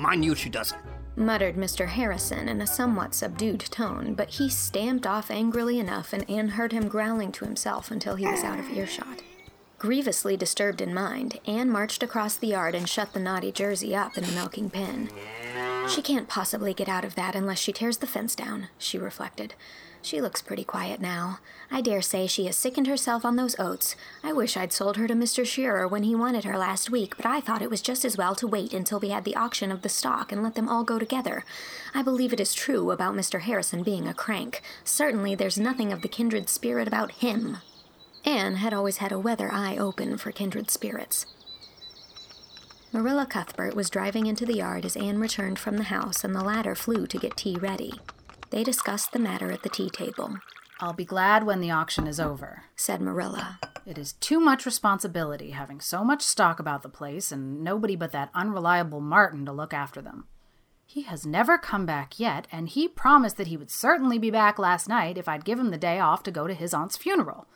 mind 0.00 0.24
you, 0.24 0.34
she 0.34 0.48
doesn't 0.48 0.80
muttered 1.18 1.56
Mr. 1.56 1.88
Harrison 1.88 2.48
in 2.48 2.60
a 2.60 2.66
somewhat 2.66 3.14
subdued 3.14 3.60
tone, 3.60 4.14
but 4.14 4.30
he 4.30 4.48
stamped 4.48 5.06
off 5.06 5.30
angrily 5.30 5.78
enough, 5.78 6.12
and 6.12 6.28
Anne 6.30 6.50
heard 6.50 6.72
him 6.72 6.88
growling 6.88 7.32
to 7.32 7.44
himself 7.44 7.90
until 7.90 8.14
he 8.14 8.26
was 8.26 8.44
out 8.44 8.58
of 8.58 8.70
earshot. 8.70 9.22
Grievously 9.78 10.36
disturbed 10.36 10.80
in 10.80 10.94
mind, 10.94 11.38
Anne 11.46 11.70
marched 11.70 12.02
across 12.02 12.36
the 12.36 12.48
yard 12.48 12.74
and 12.74 12.88
shut 12.88 13.12
the 13.12 13.20
naughty 13.20 13.52
Jersey 13.52 13.94
up 13.94 14.16
in 14.16 14.24
the 14.24 14.32
milking 14.32 14.70
pen. 14.70 15.08
She 15.88 16.02
can't 16.02 16.28
possibly 16.28 16.74
get 16.74 16.88
out 16.88 17.04
of 17.04 17.14
that 17.14 17.34
unless 17.34 17.58
she 17.58 17.72
tears 17.72 17.98
the 17.98 18.06
fence 18.06 18.34
down, 18.34 18.68
she 18.78 18.98
reflected. 18.98 19.54
She 20.08 20.22
looks 20.22 20.40
pretty 20.40 20.64
quiet 20.64 21.02
now. 21.02 21.38
I 21.70 21.82
dare 21.82 22.00
say 22.00 22.26
she 22.26 22.46
has 22.46 22.56
sickened 22.56 22.86
herself 22.86 23.26
on 23.26 23.36
those 23.36 23.60
oats. 23.60 23.94
I 24.24 24.32
wish 24.32 24.56
I'd 24.56 24.72
sold 24.72 24.96
her 24.96 25.06
to 25.06 25.12
Mr. 25.12 25.44
Shearer 25.44 25.86
when 25.86 26.02
he 26.02 26.14
wanted 26.14 26.44
her 26.44 26.56
last 26.56 26.88
week, 26.88 27.14
but 27.18 27.26
I 27.26 27.42
thought 27.42 27.60
it 27.60 27.68
was 27.68 27.82
just 27.82 28.06
as 28.06 28.16
well 28.16 28.34
to 28.36 28.46
wait 28.46 28.72
until 28.72 28.98
we 28.98 29.10
had 29.10 29.24
the 29.24 29.36
auction 29.36 29.70
of 29.70 29.82
the 29.82 29.90
stock 29.90 30.32
and 30.32 30.42
let 30.42 30.54
them 30.54 30.66
all 30.66 30.82
go 30.82 30.98
together. 30.98 31.44
I 31.94 32.00
believe 32.00 32.32
it 32.32 32.40
is 32.40 32.54
true 32.54 32.90
about 32.90 33.16
Mr. 33.16 33.40
Harrison 33.40 33.82
being 33.82 34.08
a 34.08 34.14
crank. 34.14 34.62
Certainly 34.82 35.34
there's 35.34 35.58
nothing 35.58 35.92
of 35.92 36.00
the 36.00 36.08
kindred 36.08 36.48
spirit 36.48 36.88
about 36.88 37.12
him. 37.12 37.58
Anne 38.24 38.54
had 38.54 38.72
always 38.72 38.96
had 38.96 39.12
a 39.12 39.18
weather 39.18 39.52
eye 39.52 39.76
open 39.76 40.16
for 40.16 40.32
kindred 40.32 40.70
spirits. 40.70 41.26
Marilla 42.94 43.26
Cuthbert 43.26 43.76
was 43.76 43.90
driving 43.90 44.24
into 44.24 44.46
the 44.46 44.56
yard 44.56 44.86
as 44.86 44.96
Anne 44.96 45.18
returned 45.18 45.58
from 45.58 45.76
the 45.76 45.92
house, 45.92 46.24
and 46.24 46.34
the 46.34 46.42
latter 46.42 46.74
flew 46.74 47.06
to 47.06 47.18
get 47.18 47.36
tea 47.36 47.56
ready. 47.56 48.00
They 48.50 48.64
discussed 48.64 49.12
the 49.12 49.18
matter 49.18 49.52
at 49.52 49.62
the 49.62 49.68
tea 49.68 49.90
table. 49.90 50.38
I'll 50.80 50.94
be 50.94 51.04
glad 51.04 51.44
when 51.44 51.60
the 51.60 51.70
auction 51.70 52.06
is 52.06 52.18
over, 52.18 52.64
said 52.76 53.00
Marilla. 53.00 53.58
It 53.84 53.98
is 53.98 54.14
too 54.14 54.40
much 54.40 54.64
responsibility 54.64 55.50
having 55.50 55.80
so 55.80 56.02
much 56.02 56.22
stock 56.22 56.58
about 56.58 56.82
the 56.82 56.88
place 56.88 57.30
and 57.30 57.62
nobody 57.62 57.96
but 57.96 58.12
that 58.12 58.30
unreliable 58.34 59.00
Martin 59.00 59.44
to 59.44 59.52
look 59.52 59.74
after 59.74 60.00
them. 60.00 60.24
He 60.86 61.02
has 61.02 61.26
never 61.26 61.58
come 61.58 61.84
back 61.84 62.18
yet, 62.18 62.46
and 62.50 62.68
he 62.68 62.88
promised 62.88 63.36
that 63.36 63.48
he 63.48 63.58
would 63.58 63.70
certainly 63.70 64.18
be 64.18 64.30
back 64.30 64.58
last 64.58 64.88
night 64.88 65.18
if 65.18 65.28
I'd 65.28 65.44
give 65.44 65.58
him 65.58 65.70
the 65.70 65.76
day 65.76 65.98
off 66.00 66.22
to 66.22 66.30
go 66.30 66.46
to 66.46 66.54
his 66.54 66.72
aunt's 66.72 66.96
funeral. 66.96 67.46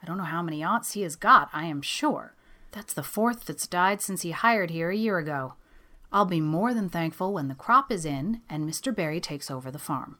I 0.00 0.06
don't 0.06 0.18
know 0.18 0.24
how 0.24 0.42
many 0.42 0.62
aunts 0.62 0.92
he 0.92 1.02
has 1.02 1.16
got, 1.16 1.48
I 1.52 1.64
am 1.64 1.82
sure. 1.82 2.34
That's 2.70 2.94
the 2.94 3.02
fourth 3.02 3.46
that's 3.46 3.66
died 3.66 4.00
since 4.00 4.22
he 4.22 4.30
hired 4.30 4.70
here 4.70 4.90
a 4.90 4.96
year 4.96 5.18
ago. 5.18 5.54
I'll 6.12 6.24
be 6.24 6.40
more 6.40 6.72
than 6.72 6.88
thankful 6.88 7.32
when 7.32 7.48
the 7.48 7.54
crop 7.54 7.90
is 7.90 8.04
in 8.04 8.42
and 8.48 8.68
Mr. 8.68 8.94
Barry 8.94 9.20
takes 9.20 9.50
over 9.50 9.70
the 9.70 9.78
farm. 9.78 10.18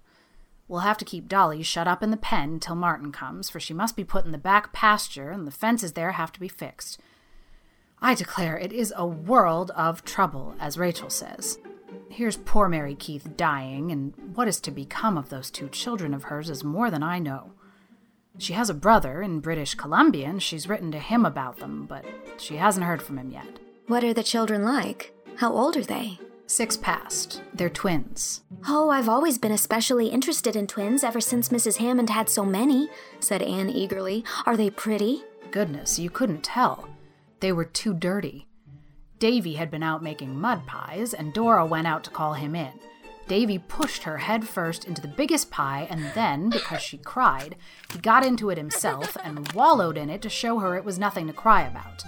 We'll 0.69 0.81
have 0.81 0.99
to 0.99 1.05
keep 1.05 1.29
Dolly 1.29 1.63
shut 1.63 1.89
up 1.89 2.03
in 2.03 2.11
the 2.11 2.17
pen 2.19 2.61
till 2.61 2.75
Martin 2.75 3.11
comes, 3.11 3.49
for 3.49 3.59
she 3.59 3.73
must 3.73 3.97
be 3.97 4.05
put 4.05 4.27
in 4.27 4.33
the 4.33 4.39
back 4.39 4.73
pasture, 4.73 5.31
and 5.31 5.47
the 5.47 5.51
fences 5.51 5.95
there 5.95 6.13
have 6.13 6.31
to 6.33 6.41
be 6.41 6.49
fixed. 6.49 7.01
I 8.01 8.15
declare 8.15 8.59
it 8.59 8.73
is 8.73 8.93
a 8.95 9.07
world 9.07 9.71
of 9.75 10.05
trouble, 10.05 10.55
as 10.61 10.79
Rachel 10.79 11.11
says. 11.11 11.59
Here's 12.11 12.37
poor 12.37 12.69
Mary 12.69 12.95
Keith 12.95 13.37
dying, 13.37 13.91
and 13.91 14.13
what 14.35 14.47
is 14.47 14.61
to 14.61 14.71
become 14.71 15.17
of 15.17 15.31
those 15.31 15.51
two 15.51 15.69
children 15.69 16.13
of 16.13 16.25
hers 16.25 16.51
is 16.51 16.63
more 16.63 16.91
than 16.91 17.03
I 17.03 17.19
know. 17.19 17.53
She 18.37 18.53
has 18.53 18.71
a 18.71 18.75
brother 18.75 19.23
in 19.23 19.41
British 19.41 19.75
Columbia, 19.75 20.29
and 20.29 20.43
she's 20.43 20.69
written 20.69 20.93
to 20.93 20.99
him 20.99 21.25
about 21.25 21.57
them, 21.59 21.87
but 21.87 22.05
she 22.37 22.57
hasn't 22.57 22.87
heard 22.87 23.03
from 23.03 23.19
him 23.19 23.31
yet. 23.31 23.59
What 23.87 24.05
are 24.05 24.15
the 24.15 24.23
children 24.23 24.65
like? 24.65 25.15
How 25.37 25.53
old 25.53 25.77
are 25.77 25.85
they? 25.85 26.19
Six 26.51 26.79
past. 26.79 27.43
They're 27.53 27.69
twins. 27.69 28.41
Oh, 28.67 28.89
I've 28.89 29.09
always 29.09 29.37
been 29.37 29.53
especially 29.53 30.09
interested 30.09 30.57
in 30.57 30.67
twins 30.67 31.05
ever 31.05 31.21
since 31.21 31.51
Mrs. 31.51 31.77
Hammond 31.77 32.09
had 32.09 32.31
so 32.31 32.43
many, 32.43 32.89
said 33.21 33.43
Anne 33.43 33.69
eagerly. 33.69 34.25
Are 34.47 34.57
they 34.57 34.71
pretty? 34.71 35.25
Goodness, 35.51 35.99
you 35.99 36.09
couldn't 36.09 36.43
tell. 36.43 36.89
They 37.41 37.53
were 37.53 37.67
too 37.67 37.93
dirty. 37.93 38.47
Davy 39.19 39.55
had 39.57 39.71
been 39.71 39.83
out 39.83 40.03
making 40.03 40.41
mud 40.41 40.67
pies, 40.67 41.13
and 41.13 41.35
Dora 41.35 41.67
went 41.67 41.87
out 41.87 42.03
to 42.05 42.11
call 42.11 42.33
him 42.33 42.57
in. 42.57 42.73
Davy 43.27 43.59
pushed 43.59 44.05
her 44.05 44.17
head 44.17 44.49
first 44.49 44.87
into 44.87 45.03
the 45.03 45.07
biggest 45.07 45.51
pie, 45.51 45.87
and 45.91 46.03
then, 46.15 46.49
because 46.49 46.81
she 46.81 46.97
cried, 46.97 47.57
he 47.93 47.99
got 47.99 48.25
into 48.25 48.49
it 48.49 48.57
himself 48.57 49.19
and 49.23 49.53
wallowed 49.53 49.99
in 49.99 50.09
it 50.09 50.23
to 50.23 50.31
show 50.31 50.61
her 50.61 50.79
it 50.79 50.85
was 50.85 50.99
nothing 50.99 51.27
to 51.27 51.35
cry 51.35 51.67
about. 51.67 52.05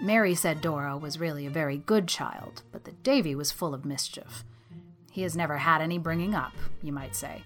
Mary 0.00 0.34
said 0.34 0.60
Dora 0.60 0.96
was 0.96 1.20
really 1.20 1.46
a 1.46 1.50
very 1.50 1.76
good 1.76 2.08
child, 2.08 2.62
but 2.72 2.84
that 2.84 3.02
Davy 3.02 3.34
was 3.34 3.52
full 3.52 3.74
of 3.74 3.84
mischief. 3.84 4.44
He 5.12 5.22
has 5.22 5.36
never 5.36 5.58
had 5.58 5.82
any 5.82 5.98
bringing 5.98 6.34
up, 6.34 6.52
you 6.82 6.92
might 6.92 7.14
say. 7.14 7.42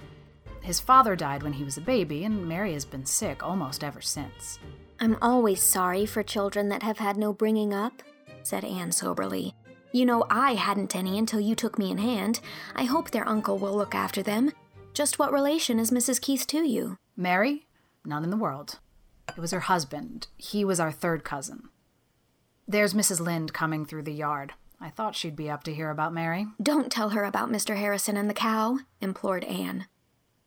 His 0.61 0.81
father 0.81 1.17
died 1.17 1.43
when 1.43 1.55
he 1.55 1.65
was 1.65 1.77
a 1.77 1.83
baby, 1.83 2.25
and 2.25 2.47
Mary 2.47 2.73
has 2.73 2.85
been 2.85 3.05
sick 3.05 3.43
almost 3.43 3.83
ever 3.83 4.01
since. 4.01 4.59
I'm 5.01 5.19
always 5.21 5.63
sorry 5.63 6.07
for 6.07 6.23
children 6.23 6.69
that 6.69 6.83
have 6.83 6.99
had 6.99 7.17
no 7.17 7.33
bringing 7.33 7.75
up, 7.75 8.03
said 8.45 8.65
Anne 8.65 8.93
soberly. 8.93 9.55
You 9.93 10.07
know, 10.07 10.25
I 10.31 10.55
hadn't 10.55 10.95
any 10.95 11.19
until 11.19 11.41
you 11.41 11.55
took 11.55 11.79
me 11.79 11.91
in 11.91 11.99
hand. 11.99 12.41
I 12.75 12.85
hope 12.85 13.11
their 13.11 13.29
uncle 13.29 13.59
will 13.59 13.77
look 13.77 13.95
after 13.95 14.23
them. 14.23 14.53
Just 14.93 15.19
what 15.19 15.33
relation 15.33 15.79
is 15.81 15.91
Mrs. 15.91 16.21
Keith 16.21 16.47
to 16.49 16.59
you? 16.59 16.97
Mary? 17.17 17.67
None 18.05 18.25
in 18.25 18.31
the 18.31 18.37
world. 18.37 18.79
It 19.29 19.41
was 19.41 19.51
her 19.51 19.61
husband. 19.61 20.29
He 20.37 20.65
was 20.65 20.79
our 20.79 20.93
third 20.93 21.25
cousin. 21.25 21.69
There's 22.67 22.95
Mrs. 22.95 23.21
Lynde 23.21 23.53
coming 23.53 23.85
through 23.85 24.05
the 24.05 24.13
yard. 24.13 24.55
I 24.81 24.89
thought 24.89 25.15
she'd 25.15 25.37
be 25.37 25.51
up 25.51 25.65
to 25.65 25.75
hear 25.75 25.91
about 25.91 26.15
Mary. 26.15 26.47
Don't 26.63 26.91
tell 26.91 27.11
her 27.11 27.25
about 27.25 27.51
Mr. 27.51 27.77
Harrison 27.77 28.17
and 28.17 28.29
the 28.29 28.35
cow, 28.35 28.79
implored 29.01 29.45
Anne. 29.45 29.87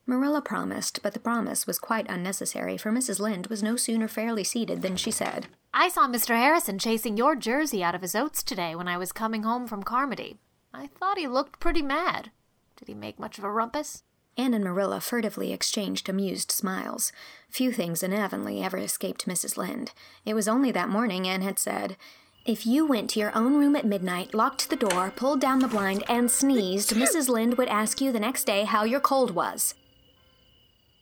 Marilla 0.08 0.42
promised, 0.42 1.02
but 1.04 1.14
the 1.14 1.20
promise 1.20 1.68
was 1.68 1.78
quite 1.78 2.10
unnecessary, 2.10 2.76
for 2.78 2.92
Mrs. 2.92 3.20
Lynde 3.20 3.48
was 3.48 3.62
no 3.62 3.76
sooner 3.76 4.08
fairly 4.08 4.44
seated 4.44 4.82
than 4.82 4.96
she 4.96 5.12
said, 5.12 5.48
I 5.74 5.90
saw 5.90 6.08
Mr. 6.08 6.36
Harrison 6.36 6.80
chasing 6.80 7.18
your 7.18 7.36
jersey 7.36 7.84
out 7.84 7.94
of 7.94 8.02
his 8.02 8.16
oats 8.16 8.42
today 8.42 8.74
when 8.74 8.88
I 8.88 8.98
was 8.98 9.12
coming 9.12 9.44
home 9.44 9.68
from 9.68 9.84
Carmody. 9.84 10.38
I 10.74 10.88
thought 10.88 11.20
he 11.20 11.28
looked 11.28 11.60
pretty 11.60 11.82
mad. 11.84 12.32
Did 12.78 12.88
he 12.88 12.94
make 12.96 13.20
much 13.20 13.38
of 13.38 13.44
a 13.44 13.52
rumpus? 13.52 14.04
Anne 14.38 14.54
and 14.54 14.64
Marilla 14.64 15.02
furtively 15.02 15.52
exchanged 15.52 16.08
amused 16.08 16.52
smiles. 16.52 17.12
Few 17.50 17.72
things 17.72 18.04
in 18.04 18.14
Avonlea 18.14 18.64
ever 18.64 18.78
escaped 18.78 19.26
Mrs. 19.26 19.58
Lynde. 19.58 19.92
It 20.26 20.36
was 20.36 20.48
only 20.48 20.72
that 20.72 20.90
morning 20.90 21.28
Anne 21.28 21.42
had 21.42 21.58
said, 21.58 21.98
If 22.46 22.68
you 22.68 22.86
went 22.86 23.10
to 23.12 23.20
your 23.20 23.36
own 23.36 23.56
room 23.56 23.76
at 23.76 23.86
midnight, 23.86 24.36
locked 24.36 24.70
the 24.70 24.76
door, 24.76 25.12
pulled 25.16 25.42
down 25.42 25.60
the 25.60 25.68
blind, 25.68 26.04
and 26.08 26.30
sneezed, 26.30 26.92
Mrs. 26.92 27.30
Lynde 27.30 27.58
would 27.58 27.68
ask 27.68 28.00
you 28.00 28.12
the 28.12 28.20
next 28.20 28.44
day 28.44 28.64
how 28.64 28.84
your 28.84 29.00
cold 29.00 29.32
was. 29.32 29.74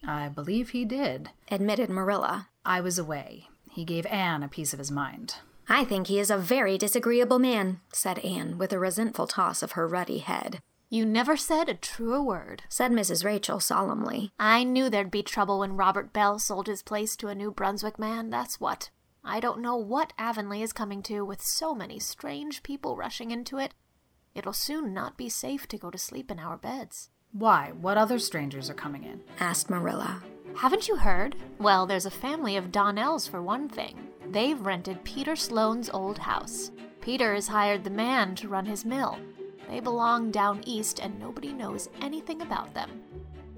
I 0.07 0.29
believe 0.29 0.69
he 0.69 0.85
did, 0.85 1.31
admitted 1.51 1.89
Marilla. 1.89 2.49
I 2.63 2.79
was 2.79 2.97
away. 2.97 3.47
He 3.69 3.83
gave 3.83 4.05
Anne 4.05 4.43
a 4.43 4.47
piece 4.47 4.71
of 4.71 4.79
his 4.79 4.91
mind. 4.91 5.35
I 5.67 5.83
think 5.83 6.07
he 6.07 6.19
is 6.19 6.29
a 6.29 6.37
very 6.37 6.77
disagreeable 6.77 7.39
man, 7.39 7.81
said 7.91 8.19
Anne, 8.19 8.57
with 8.57 8.71
a 8.71 8.79
resentful 8.79 9.27
toss 9.27 9.63
of 9.63 9.73
her 9.73 9.87
ruddy 9.87 10.19
head. 10.19 10.61
You 10.89 11.05
never 11.05 11.35
said 11.35 11.67
a 11.67 11.73
truer 11.73 12.21
word, 12.21 12.63
said 12.69 12.91
Mrs. 12.91 13.25
Rachel 13.25 13.59
solemnly. 13.59 14.31
I 14.39 14.63
knew 14.63 14.89
there'd 14.89 15.09
be 15.09 15.23
trouble 15.23 15.59
when 15.59 15.75
Robert 15.77 16.13
Bell 16.13 16.37
sold 16.37 16.67
his 16.67 16.83
place 16.83 17.15
to 17.17 17.27
a 17.27 17.35
New 17.35 17.51
Brunswick 17.51 17.97
man, 17.97 18.29
that's 18.29 18.59
what. 18.59 18.91
I 19.23 19.39
don't 19.39 19.61
know 19.61 19.75
what 19.75 20.13
Avonlea 20.19 20.61
is 20.61 20.71
coming 20.73 21.01
to 21.03 21.25
with 21.25 21.41
so 21.41 21.73
many 21.73 21.97
strange 21.97 22.61
people 22.61 22.95
rushing 22.95 23.31
into 23.31 23.57
it. 23.57 23.73
It'll 24.35 24.53
soon 24.53 24.93
not 24.93 25.17
be 25.17 25.29
safe 25.29 25.67
to 25.69 25.77
go 25.77 25.89
to 25.89 25.97
sleep 25.97 26.29
in 26.29 26.39
our 26.39 26.57
beds. 26.57 27.09
Why? 27.31 27.71
What 27.81 27.97
other 27.97 28.19
strangers 28.19 28.69
are 28.69 28.75
coming 28.75 29.03
in? 29.03 29.21
asked 29.39 29.69
Marilla. 29.69 30.21
Haven't 30.55 30.87
you 30.87 30.97
heard? 30.97 31.35
Well, 31.57 31.87
there's 31.87 32.05
a 32.05 32.11
family 32.11 32.55
of 32.55 32.71
Donnells 32.71 33.27
for 33.27 33.41
one 33.41 33.67
thing. 33.67 33.97
They've 34.29 34.59
rented 34.59 35.03
Peter 35.03 35.35
Sloane's 35.35 35.89
old 35.89 36.19
house. 36.19 36.71
Peter 37.01 37.33
has 37.33 37.47
hired 37.47 37.83
the 37.83 37.89
man 37.89 38.35
to 38.35 38.47
run 38.47 38.65
his 38.65 38.85
mill. 38.85 39.17
They 39.69 39.79
belong 39.79 40.31
down 40.31 40.61
east, 40.65 40.99
and 40.99 41.19
nobody 41.19 41.51
knows 41.51 41.89
anything 42.01 42.41
about 42.41 42.73
them. 42.73 43.01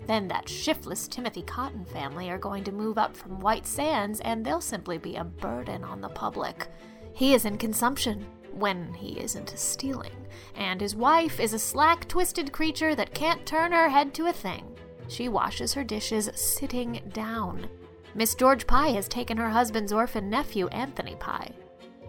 Then 0.05 0.27
that 0.29 0.47
shiftless 0.47 1.07
Timothy 1.07 1.41
Cotton 1.41 1.83
family 1.85 2.29
are 2.29 2.37
going 2.37 2.63
to 2.63 2.71
move 2.71 2.97
up 2.97 3.15
from 3.15 3.41
White 3.41 3.67
Sands, 3.67 4.21
and 4.21 4.45
they'll 4.45 4.61
simply 4.61 4.97
be 4.97 5.17
a 5.17 5.23
burden 5.23 5.83
on 5.83 5.99
the 5.99 6.09
public. 6.09 6.67
He 7.13 7.33
is 7.33 7.45
in 7.45 7.57
consumption 7.57 8.25
when 8.53 8.93
he 8.93 9.19
isn't 9.19 9.57
stealing, 9.57 10.15
and 10.55 10.79
his 10.79 10.95
wife 10.95 11.39
is 11.39 11.53
a 11.53 11.59
slack, 11.59 12.07
twisted 12.07 12.51
creature 12.51 12.95
that 12.95 13.13
can't 13.13 13.45
turn 13.45 13.71
her 13.73 13.89
head 13.89 14.13
to 14.15 14.27
a 14.27 14.33
thing. 14.33 14.63
She 15.09 15.29
washes 15.29 15.73
her 15.73 15.83
dishes 15.83 16.29
sitting 16.35 17.01
down. 17.13 17.67
Miss 18.15 18.33
George 18.33 18.65
Pye 18.65 18.89
has 18.89 19.07
taken 19.07 19.37
her 19.37 19.49
husband's 19.49 19.93
orphan 19.93 20.29
nephew, 20.29 20.67
Anthony 20.67 21.15
Pye. 21.19 21.51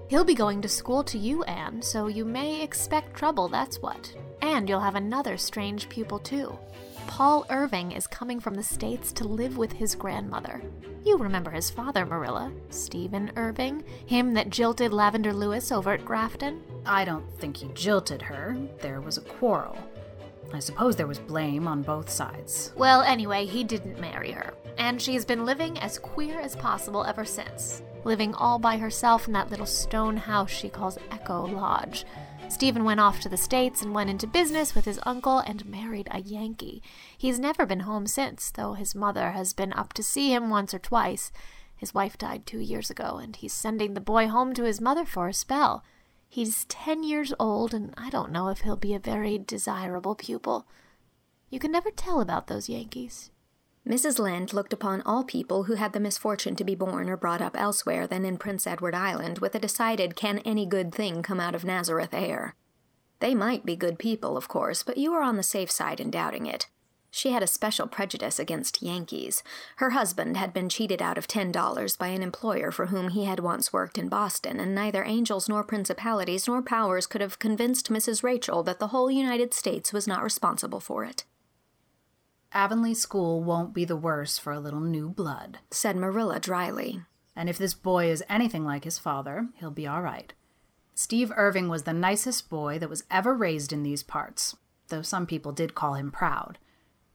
He'll 0.08 0.24
be 0.24 0.34
going 0.34 0.62
to 0.62 0.68
school 0.68 1.04
to 1.04 1.18
you, 1.18 1.42
Anne, 1.44 1.82
so 1.82 2.06
you 2.06 2.24
may 2.24 2.62
expect 2.62 3.14
trouble, 3.14 3.46
that's 3.46 3.82
what. 3.82 4.14
And 4.40 4.66
you'll 4.66 4.80
have 4.80 4.94
another 4.94 5.36
strange 5.36 5.86
pupil, 5.90 6.18
too. 6.18 6.58
Paul 7.06 7.44
Irving 7.50 7.92
is 7.92 8.06
coming 8.06 8.40
from 8.40 8.54
the 8.54 8.62
States 8.62 9.12
to 9.12 9.28
live 9.28 9.58
with 9.58 9.72
his 9.72 9.94
grandmother. 9.94 10.62
You 11.04 11.18
remember 11.18 11.50
his 11.50 11.68
father, 11.68 12.06
Marilla. 12.06 12.50
Stephen 12.70 13.32
Irving, 13.36 13.84
him 14.06 14.32
that 14.32 14.48
jilted 14.48 14.94
Lavender 14.94 15.34
Lewis 15.34 15.70
over 15.70 15.92
at 15.92 16.06
Grafton? 16.06 16.62
I 16.86 17.04
don't 17.04 17.30
think 17.38 17.58
he 17.58 17.68
jilted 17.74 18.22
her. 18.22 18.56
There 18.80 19.02
was 19.02 19.18
a 19.18 19.22
quarrel. 19.22 19.76
I 20.52 20.60
suppose 20.60 20.96
there 20.96 21.06
was 21.06 21.18
blame 21.18 21.68
on 21.68 21.82
both 21.82 22.08
sides. 22.08 22.72
Well, 22.76 23.02
anyway, 23.02 23.44
he 23.44 23.64
didn't 23.64 24.00
marry 24.00 24.32
her. 24.32 24.54
And 24.78 25.00
she's 25.00 25.24
been 25.24 25.44
living 25.44 25.78
as 25.78 25.98
queer 25.98 26.40
as 26.40 26.56
possible 26.56 27.04
ever 27.04 27.24
since. 27.24 27.82
Living 28.04 28.34
all 28.34 28.58
by 28.58 28.78
herself 28.78 29.26
in 29.26 29.34
that 29.34 29.50
little 29.50 29.66
stone 29.66 30.16
house 30.16 30.50
she 30.50 30.68
calls 30.68 30.98
Echo 31.10 31.46
Lodge. 31.46 32.04
Stephen 32.48 32.84
went 32.84 33.00
off 33.00 33.20
to 33.20 33.28
the 33.28 33.36
States 33.36 33.82
and 33.82 33.94
went 33.94 34.08
into 34.08 34.26
business 34.26 34.74
with 34.74 34.86
his 34.86 35.00
uncle 35.04 35.38
and 35.40 35.66
married 35.66 36.08
a 36.10 36.20
Yankee. 36.20 36.82
He's 37.16 37.38
never 37.38 37.66
been 37.66 37.80
home 37.80 38.06
since, 38.06 38.50
though 38.50 38.72
his 38.72 38.94
mother 38.94 39.32
has 39.32 39.52
been 39.52 39.74
up 39.74 39.92
to 39.94 40.02
see 40.02 40.32
him 40.32 40.48
once 40.48 40.72
or 40.72 40.78
twice. 40.78 41.30
His 41.76 41.92
wife 41.92 42.16
died 42.16 42.46
two 42.46 42.58
years 42.58 42.88
ago, 42.88 43.20
and 43.22 43.36
he's 43.36 43.52
sending 43.52 43.92
the 43.92 44.00
boy 44.00 44.28
home 44.28 44.54
to 44.54 44.64
his 44.64 44.80
mother 44.80 45.04
for 45.04 45.28
a 45.28 45.34
spell. 45.34 45.84
He's 46.28 46.66
ten 46.66 47.02
years 47.02 47.32
old, 47.38 47.72
and 47.72 47.94
I 47.96 48.10
don't 48.10 48.32
know 48.32 48.48
if 48.48 48.60
he'll 48.60 48.76
be 48.76 48.94
a 48.94 48.98
very 48.98 49.38
desirable 49.38 50.14
pupil. 50.14 50.66
You 51.50 51.58
can 51.58 51.72
never 51.72 51.90
tell 51.90 52.20
about 52.20 52.46
those 52.46 52.68
Yankees. 52.68 53.30
Mrs. 53.86 54.18
Lynde 54.18 54.52
looked 54.52 54.74
upon 54.74 55.00
all 55.02 55.24
people 55.24 55.64
who 55.64 55.74
had 55.74 55.94
the 55.94 56.00
misfortune 56.00 56.54
to 56.56 56.64
be 56.64 56.74
born 56.74 57.08
or 57.08 57.16
brought 57.16 57.40
up 57.40 57.58
elsewhere 57.58 58.06
than 58.06 58.26
in 58.26 58.36
Prince 58.36 58.66
Edward 58.66 58.94
Island 58.94 59.38
with 59.38 59.54
a 59.54 59.58
decided 59.58 60.14
can 60.14 60.40
any 60.40 60.66
good 60.66 60.94
thing 60.94 61.22
come 61.22 61.40
out 61.40 61.54
of 61.54 61.64
Nazareth 61.64 62.12
air. 62.12 62.54
They 63.20 63.34
might 63.34 63.64
be 63.64 63.76
good 63.76 63.98
people, 63.98 64.36
of 64.36 64.46
course, 64.46 64.82
but 64.82 64.98
you 64.98 65.14
are 65.14 65.22
on 65.22 65.36
the 65.36 65.42
safe 65.42 65.70
side 65.70 66.00
in 66.00 66.10
doubting 66.10 66.44
it. 66.44 66.68
She 67.18 67.32
had 67.32 67.42
a 67.42 67.48
special 67.48 67.88
prejudice 67.88 68.38
against 68.38 68.80
Yankees. 68.80 69.42
Her 69.78 69.90
husband 69.90 70.36
had 70.36 70.52
been 70.52 70.68
cheated 70.68 71.02
out 71.02 71.18
of 71.18 71.26
ten 71.26 71.50
dollars 71.50 71.96
by 71.96 72.06
an 72.08 72.22
employer 72.22 72.70
for 72.70 72.86
whom 72.86 73.08
he 73.08 73.24
had 73.24 73.40
once 73.40 73.72
worked 73.72 73.98
in 73.98 74.08
Boston, 74.08 74.60
and 74.60 74.72
neither 74.72 75.02
angels 75.02 75.48
nor 75.48 75.64
principalities 75.64 76.46
nor 76.46 76.62
powers 76.62 77.08
could 77.08 77.20
have 77.20 77.40
convinced 77.40 77.90
Mrs. 77.90 78.22
Rachel 78.22 78.62
that 78.62 78.78
the 78.78 78.86
whole 78.94 79.10
United 79.10 79.52
States 79.52 79.92
was 79.92 80.06
not 80.06 80.22
responsible 80.22 80.78
for 80.78 81.04
it. 81.04 81.24
Avonlea 82.52 82.94
School 82.94 83.42
won't 83.42 83.74
be 83.74 83.84
the 83.84 83.96
worse 83.96 84.38
for 84.38 84.52
a 84.52 84.60
little 84.60 84.78
new 84.78 85.08
blood, 85.08 85.58
said 85.72 85.96
Marilla 85.96 86.38
dryly. 86.38 87.00
And 87.34 87.48
if 87.48 87.58
this 87.58 87.74
boy 87.74 88.12
is 88.12 88.22
anything 88.28 88.64
like 88.64 88.84
his 88.84 89.00
father, 89.00 89.48
he'll 89.56 89.72
be 89.72 89.88
all 89.88 90.02
right. 90.02 90.32
Steve 90.94 91.32
Irving 91.34 91.68
was 91.68 91.82
the 91.82 91.92
nicest 91.92 92.48
boy 92.48 92.78
that 92.78 92.88
was 92.88 93.02
ever 93.10 93.34
raised 93.34 93.72
in 93.72 93.82
these 93.82 94.04
parts. 94.04 94.54
though 94.86 95.02
some 95.02 95.26
people 95.26 95.50
did 95.50 95.74
call 95.74 95.94
him 95.94 96.12
proud. 96.12 96.58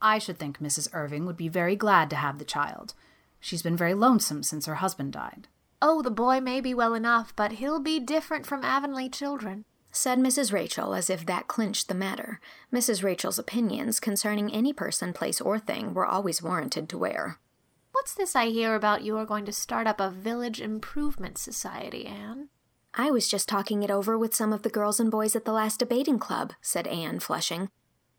I 0.04 0.20
should 0.20 0.38
think 0.38 0.60
Mrs. 0.60 0.90
Irving 0.94 1.26
would 1.26 1.38
be 1.38 1.48
very 1.48 1.78
glad 1.78 2.10
to 2.10 2.18
have 2.18 2.38
the 2.38 2.46
child. 2.46 2.94
She's 3.40 3.64
been 3.64 3.78
very 3.78 3.94
lonesome 3.94 4.44
since 4.44 4.66
her 4.66 4.76
husband 4.76 5.14
died. 5.14 5.48
Oh, 5.82 6.02
the 6.02 6.12
boy 6.12 6.42
may 6.42 6.62
be 6.62 6.74
well 6.74 6.94
enough, 6.94 7.34
but 7.36 7.54
he'll 7.54 7.80
be 7.80 8.00
different 8.00 8.46
from 8.46 8.64
Avonlea 8.64 9.10
children, 9.10 9.66
said 9.92 10.20
Mrs. 10.20 10.52
Rachel 10.52 10.94
as 10.94 11.10
if 11.10 11.26
that 11.26 11.48
clinched 11.48 11.88
the 11.88 11.94
matter. 11.94 12.42
Mrs. 12.72 13.02
Rachel's 13.02 13.40
opinions 13.40 14.02
concerning 14.02 14.52
any 14.52 14.74
person, 14.74 15.14
place, 15.14 15.40
or 15.40 15.58
thing 15.58 15.94
were 15.94 16.06
always 16.06 16.44
warranted 16.44 16.90
to 16.90 16.98
wear. 16.98 17.40
What's 17.94 18.14
this 18.14 18.36
I 18.36 18.48
hear 18.48 18.76
about 18.76 19.04
you 19.04 19.18
are 19.18 19.26
going 19.26 19.46
to 19.46 19.54
start 19.54 19.88
up 19.88 20.02
a 20.02 20.10
village 20.10 20.60
improvement 20.60 21.38
society, 21.38 22.06
Anne? 22.06 22.50
I 22.94 23.10
was 23.10 23.30
just 23.30 23.48
talking 23.48 23.84
it 23.84 23.92
over 23.92 24.18
with 24.18 24.36
some 24.36 24.52
of 24.52 24.64
the 24.64 24.70
girls 24.70 25.00
and 25.00 25.10
boys 25.10 25.36
at 25.36 25.46
the 25.46 25.54
last 25.54 25.80
debating 25.80 26.20
club, 26.20 26.54
said 26.62 26.88
Anne, 26.88 27.20
flushing. 27.20 27.70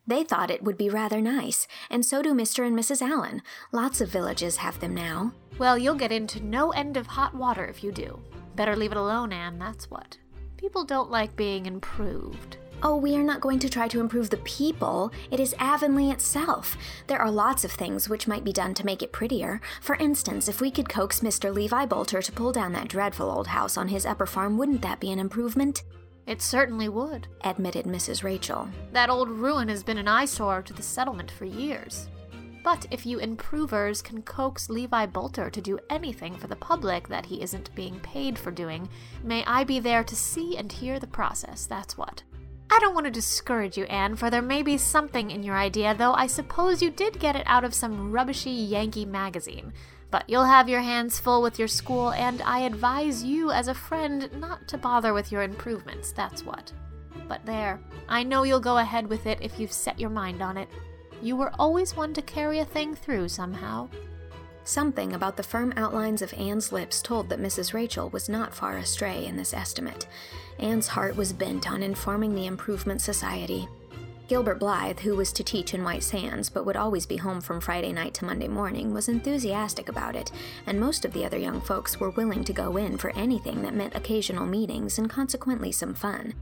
They 0.07 0.23
thought 0.23 0.51
it 0.51 0.63
would 0.63 0.77
be 0.77 0.89
rather 0.89 1.19
nice, 1.19 1.67
and 1.89 2.05
so 2.05 2.21
do 2.21 2.33
Mr. 2.33 2.65
and 2.65 2.77
Mrs. 2.77 3.01
Allen. 3.01 3.41
Lots 3.71 4.01
of 4.01 4.09
villages 4.09 4.57
have 4.57 4.79
them 4.79 4.93
now. 4.93 5.33
Well, 5.57 5.77
you'll 5.77 5.95
get 5.95 6.11
into 6.11 6.43
no 6.43 6.71
end 6.71 6.95
of 6.95 7.07
hot 7.07 7.33
water 7.33 7.65
if 7.65 7.83
you 7.83 7.91
do. 7.91 8.19
Better 8.55 8.75
leave 8.75 8.91
it 8.91 8.97
alone, 8.97 9.33
Anne, 9.33 9.57
that's 9.57 9.89
what. 9.89 10.17
People 10.57 10.83
don't 10.83 11.09
like 11.09 11.35
being 11.35 11.65
improved. 11.65 12.57
Oh, 12.83 12.97
we 12.97 13.15
are 13.15 13.23
not 13.23 13.41
going 13.41 13.57
to 13.59 13.69
try 13.69 13.87
to 13.87 13.99
improve 13.99 14.29
the 14.29 14.37
people. 14.37 15.11
It 15.31 15.39
is 15.39 15.55
Avonlea 15.57 16.11
itself. 16.11 16.77
There 17.07 17.19
are 17.19 17.31
lots 17.31 17.63
of 17.63 17.71
things 17.71 18.07
which 18.07 18.27
might 18.27 18.43
be 18.43 18.53
done 18.53 18.73
to 18.75 18.85
make 18.85 19.01
it 19.01 19.11
prettier. 19.11 19.59
For 19.81 19.95
instance, 19.95 20.47
if 20.47 20.61
we 20.61 20.69
could 20.69 20.89
coax 20.89 21.21
Mr. 21.21 21.53
Levi 21.53 21.85
Boulter 21.87 22.23
to 22.23 22.31
pull 22.31 22.51
down 22.51 22.73
that 22.73 22.89
dreadful 22.89 23.31
old 23.31 23.47
house 23.47 23.77
on 23.77 23.87
his 23.87 24.05
upper 24.05 24.25
farm, 24.25 24.57
wouldn't 24.57 24.81
that 24.81 24.99
be 24.99 25.11
an 25.11 25.19
improvement? 25.19 25.83
It 26.27 26.41
certainly 26.41 26.89
would, 26.89 27.27
admitted 27.43 27.85
Mrs. 27.85 28.23
Rachel. 28.23 28.67
That 28.91 29.09
old 29.09 29.29
ruin 29.29 29.69
has 29.69 29.83
been 29.83 29.97
an 29.97 30.07
eyesore 30.07 30.63
to 30.63 30.73
the 30.73 30.81
settlement 30.81 31.29
for 31.29 31.45
years. 31.45 32.09
But 32.63 32.87
if 32.89 33.05
you 33.05 33.19
improvers 33.19 34.01
can 34.01 34.23
coax 34.23 34.69
Levi 34.69 35.05
Boulter 35.05 35.51
to 35.51 35.61
do 35.61 35.77
anything 35.91 36.35
for 36.35 36.47
the 36.47 36.55
public 36.55 37.07
that 37.09 37.27
he 37.27 37.43
isn't 37.43 37.75
being 37.75 37.99
paid 37.99 38.39
for 38.39 38.49
doing, 38.49 38.89
may 39.23 39.45
I 39.45 39.63
be 39.65 39.79
there 39.79 40.03
to 40.03 40.15
see 40.15 40.57
and 40.57 40.71
hear 40.71 40.99
the 40.99 41.05
process, 41.05 41.67
that's 41.67 41.95
what. 41.95 42.23
I 42.71 42.79
don't 42.79 42.95
want 42.95 43.05
to 43.05 43.11
discourage 43.11 43.77
you, 43.77 43.83
Anne, 43.85 44.15
for 44.15 44.31
there 44.31 44.41
may 44.41 44.63
be 44.63 44.79
something 44.79 45.29
in 45.29 45.43
your 45.43 45.55
idea, 45.55 45.93
though 45.93 46.13
I 46.13 46.25
suppose 46.25 46.81
you 46.81 46.89
did 46.89 47.19
get 47.19 47.35
it 47.35 47.43
out 47.45 47.63
of 47.63 47.75
some 47.75 48.11
rubbishy 48.11 48.49
Yankee 48.49 49.05
magazine. 49.05 49.71
But 50.11 50.29
you'll 50.29 50.45
have 50.45 50.69
your 50.69 50.81
hands 50.81 51.19
full 51.19 51.41
with 51.41 51.59
your 51.59 51.67
school, 51.67 52.11
and 52.11 52.41
I 52.41 52.59
advise 52.59 53.23
you 53.23 53.51
as 53.51 53.67
a 53.67 53.73
friend 53.73 54.29
not 54.39 54.67
to 54.69 54.77
bother 54.77 55.13
with 55.13 55.31
your 55.31 55.41
improvements, 55.41 56.11
that's 56.11 56.45
what. 56.45 56.71
But 57.27 57.45
there, 57.45 57.79
I 58.07 58.23
know 58.23 58.43
you'll 58.43 58.59
go 58.59 58.77
ahead 58.77 59.07
with 59.07 59.25
it 59.25 59.39
if 59.41 59.59
you've 59.59 59.71
set 59.71 59.99
your 59.99 60.09
mind 60.09 60.41
on 60.41 60.57
it. 60.57 60.69
You 61.21 61.35
were 61.35 61.51
always 61.57 61.95
one 61.95 62.13
to 62.13 62.21
carry 62.21 62.59
a 62.59 62.65
thing 62.65 62.95
through 62.95 63.29
somehow. 63.29 63.89
Something 64.63 65.13
about 65.13 65.37
the 65.37 65.43
firm 65.43 65.73
outlines 65.75 66.21
of 66.21 66.33
Anne's 66.33 66.71
lips 66.71 67.01
told 67.01 67.29
that 67.29 67.41
Mrs. 67.41 67.73
Rachel 67.73 68.09
was 68.09 68.27
not 68.27 68.53
far 68.53 68.77
astray 68.77 69.25
in 69.25 69.37
this 69.37 69.53
estimate. 69.53 70.07
Anne's 70.59 70.87
heart 70.87 71.15
was 71.15 71.33
bent 71.33 71.69
on 71.69 71.83
informing 71.83 72.33
the 72.33 72.47
Improvement 72.47 73.01
Society. 73.01 73.67
Gilbert 74.27 74.59
Blythe, 74.59 74.99
who 74.99 75.15
was 75.15 75.31
to 75.33 75.43
teach 75.43 75.75
in 75.75 75.83
White 75.83 76.03
Sands 76.03 76.49
but 76.49 76.65
would 76.65 76.75
always 76.75 77.05
be 77.05 77.17
home 77.17 77.41
from 77.41 77.61
Friday 77.61 77.93
night 77.93 78.15
to 78.15 78.25
Monday 78.25 78.47
morning, 78.47 78.91
was 78.91 79.07
enthusiastic 79.07 79.87
about 79.87 80.15
it, 80.15 80.31
and 80.65 80.79
most 80.79 81.05
of 81.05 81.13
the 81.13 81.23
other 81.23 81.37
young 81.37 81.61
folks 81.61 81.99
were 81.99 82.09
willing 82.09 82.43
to 82.43 82.53
go 82.53 82.77
in 82.77 82.97
for 82.97 83.15
anything 83.15 83.61
that 83.61 83.75
meant 83.75 83.95
occasional 83.95 84.47
meetings 84.47 84.97
and 84.97 85.11
consequently 85.11 85.71
some 85.71 85.93
fun. 85.93 86.33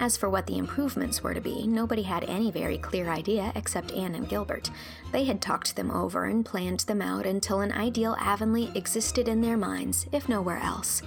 As 0.00 0.16
for 0.16 0.30
what 0.30 0.46
the 0.46 0.56
improvements 0.56 1.22
were 1.22 1.34
to 1.34 1.40
be, 1.40 1.66
nobody 1.66 2.02
had 2.02 2.24
any 2.24 2.50
very 2.50 2.78
clear 2.78 3.10
idea 3.10 3.52
except 3.54 3.92
Anne 3.92 4.14
and 4.14 4.28
Gilbert. 4.28 4.70
They 5.12 5.24
had 5.24 5.42
talked 5.42 5.76
them 5.76 5.90
over 5.90 6.24
and 6.24 6.44
planned 6.44 6.80
them 6.80 7.02
out 7.02 7.26
until 7.26 7.60
an 7.60 7.72
ideal 7.72 8.16
Avonlea 8.18 8.72
existed 8.74 9.28
in 9.28 9.42
their 9.42 9.56
minds, 9.58 10.06
if 10.10 10.28
nowhere 10.28 10.58
else. 10.58 11.02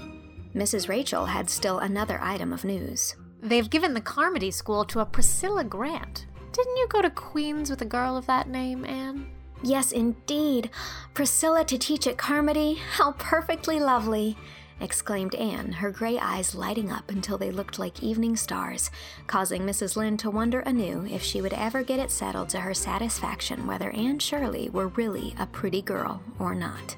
Mrs. 0.56 0.90
Rachel 0.90 1.26
had 1.26 1.50
still 1.50 1.80
another 1.80 2.20
item 2.22 2.54
of 2.54 2.66
news. 2.66 3.16
They've 3.42 3.70
given 3.70 3.94
the 3.94 4.02
Carmody 4.02 4.52
School 4.52 4.84
to 4.86 5.00
a 5.00 5.06
Priscilla 5.06 5.64
Grant. 5.64 6.26
Didn't 6.52 6.78
you 6.78 6.88
go 6.90 7.02
to 7.02 7.10
Queens 7.10 7.70
with 7.70 7.82
a 7.82 7.86
girl 7.86 8.18
of 8.18 8.26
that 8.26 8.50
name, 8.50 8.84
Anne? 8.84 9.30
Yes, 9.64 9.92
indeed. 9.92 10.70
Priscilla 11.14 11.64
to 11.66 11.78
teach 11.78 12.06
at 12.08 12.18
Carmody? 12.18 12.76
How 12.76 13.14
perfectly 13.14 13.80
lovely! 13.80 14.38
exclaimed 14.82 15.36
Anne, 15.36 15.74
her 15.74 15.92
gray 15.92 16.18
eyes 16.18 16.56
lighting 16.56 16.92
up 16.92 17.10
until 17.10 17.38
they 17.38 17.52
looked 17.52 17.80
like 17.80 18.02
evening 18.02 18.36
stars, 18.36 18.90
causing 19.28 19.64
Mrs. 19.64 19.96
Lynde 19.96 20.20
to 20.20 20.30
wonder 20.30 20.62
anew 20.62 21.06
if 21.10 21.22
she 21.22 21.42
would 21.42 21.54
ever 21.54 21.84
get 21.84 22.00
it 22.00 22.12
settled 22.12 22.50
to 22.50 22.62
her 22.62 22.74
satisfaction 22.74 23.68
whether 23.68 23.92
Anne 23.92 24.20
Shirley 24.20 24.70
were 24.70 24.88
really 24.90 25.36
a 25.38 25.46
pretty 25.46 25.82
girl 25.82 26.22
or 26.40 26.56
not. 26.56 26.96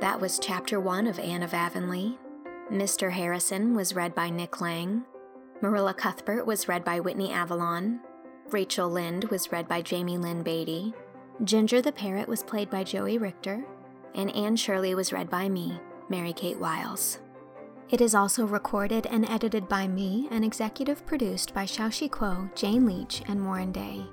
That 0.00 0.20
was 0.20 0.38
chapter 0.38 0.78
one 0.78 1.08
of 1.08 1.18
Anne 1.18 1.42
of 1.42 1.52
Avonlea. 1.52 2.16
Mr. 2.70 3.10
Harrison 3.10 3.74
was 3.74 3.96
read 3.96 4.14
by 4.14 4.30
Nick 4.30 4.60
Lang. 4.60 5.02
Marilla 5.60 5.92
Cuthbert 5.92 6.46
was 6.46 6.68
read 6.68 6.84
by 6.84 7.00
Whitney 7.00 7.32
Avalon. 7.32 7.98
Rachel 8.50 8.88
Lynde 8.88 9.24
was 9.24 9.50
read 9.50 9.66
by 9.66 9.82
Jaime 9.88 10.16
Lyn 10.16 10.44
Beatty. 10.44 10.94
Ginger 11.42 11.82
the 11.82 11.90
Parrot 11.90 12.28
was 12.28 12.44
played 12.44 12.70
by 12.70 12.84
Joey 12.84 13.18
Richter. 13.18 13.64
And 14.14 14.34
Anne 14.36 14.54
Shirley 14.54 14.94
was 14.94 15.12
read 15.12 15.28
by 15.28 15.48
me, 15.48 15.80
Mary 16.08 16.32
Kate 16.32 16.60
Wiles. 16.60 17.18
It 17.90 18.00
is 18.00 18.14
also 18.14 18.46
recorded 18.46 19.04
and 19.06 19.28
edited 19.28 19.68
by 19.68 19.88
me 19.88 20.28
and 20.30 20.44
executive 20.44 21.04
produced 21.06 21.52
by 21.54 21.64
Xiaoxi 21.64 22.08
Kuo, 22.08 22.54
Jane 22.54 22.86
Leach, 22.86 23.22
and 23.26 23.44
Warren 23.44 23.72
Day. 23.72 24.06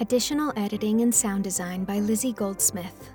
Additional 0.00 0.52
editing 0.54 1.00
and 1.00 1.14
sound 1.14 1.44
design 1.44 1.84
by 1.84 1.98
Lizzie 1.98 2.34
Goldsmith. 2.34 3.10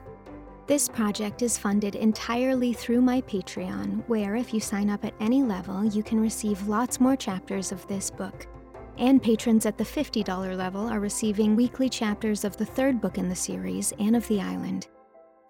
This 0.65 0.88
project 0.88 1.41
is 1.41 1.58
funded 1.58 1.95
entirely 1.95 2.73
through 2.73 3.02
my 3.02 3.21
Patreon, 3.21 4.04
where 4.08 4.36
if 4.36 4.54
you 4.54 4.60
sign 4.60 4.89
up 4.89 5.04
at 5.04 5.13
any 5.19 5.43
level, 5.43 5.84
you 5.84 6.04
can 6.04 6.19
receive 6.19 6.67
lots 6.67 6.99
more 6.99 7.15
chapters 7.15 7.71
of 7.71 7.86
this 7.88 8.10
book 8.10 8.47
and 8.97 9.21
patrons 9.21 9.65
at 9.65 9.78
the 9.78 9.84
$50 9.84 10.56
level 10.56 10.88
are 10.88 10.99
receiving 10.99 11.56
weekly 11.56 11.89
chapters 11.89 12.43
of 12.43 12.56
the 12.58 12.65
third 12.65 13.02
book 13.02 13.17
in 13.17 13.30
the 13.30 13.36
series, 13.36 13.91
Anne 13.99 14.15
of 14.15 14.28
the 14.28 14.39
Island. 14.39 14.88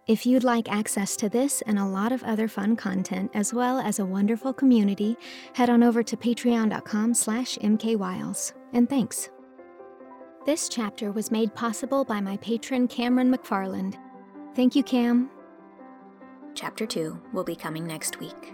If 0.05 0.25
you'd 0.25 0.43
like 0.43 0.69
access 0.69 1.15
to 1.17 1.29
this 1.29 1.61
and 1.61 1.79
a 1.79 1.85
lot 1.85 2.11
of 2.11 2.23
other 2.23 2.47
fun 2.47 2.75
content, 2.75 3.31
as 3.33 3.53
well 3.53 3.79
as 3.79 3.99
a 3.99 4.05
wonderful 4.05 4.53
community, 4.53 5.15
head 5.53 5.69
on 5.69 5.81
over 5.81 6.03
to 6.03 6.17
patreon.com 6.17 7.13
slash 7.13 7.57
mkwiles. 7.59 8.53
And 8.73 8.89
thanks. 8.89 9.29
This 10.45 10.67
chapter 10.67 11.13
was 11.13 11.31
made 11.31 11.55
possible 11.55 12.03
by 12.03 12.19
my 12.19 12.35
patron 12.37 12.87
Cameron 12.89 13.33
McFarland. 13.33 13.95
Thank 14.55 14.75
you, 14.75 14.83
Cam. 14.83 15.31
Chapter 16.53 16.85
2 16.85 17.19
will 17.33 17.43
be 17.43 17.55
coming 17.55 17.87
next 17.87 18.19
week. 18.19 18.53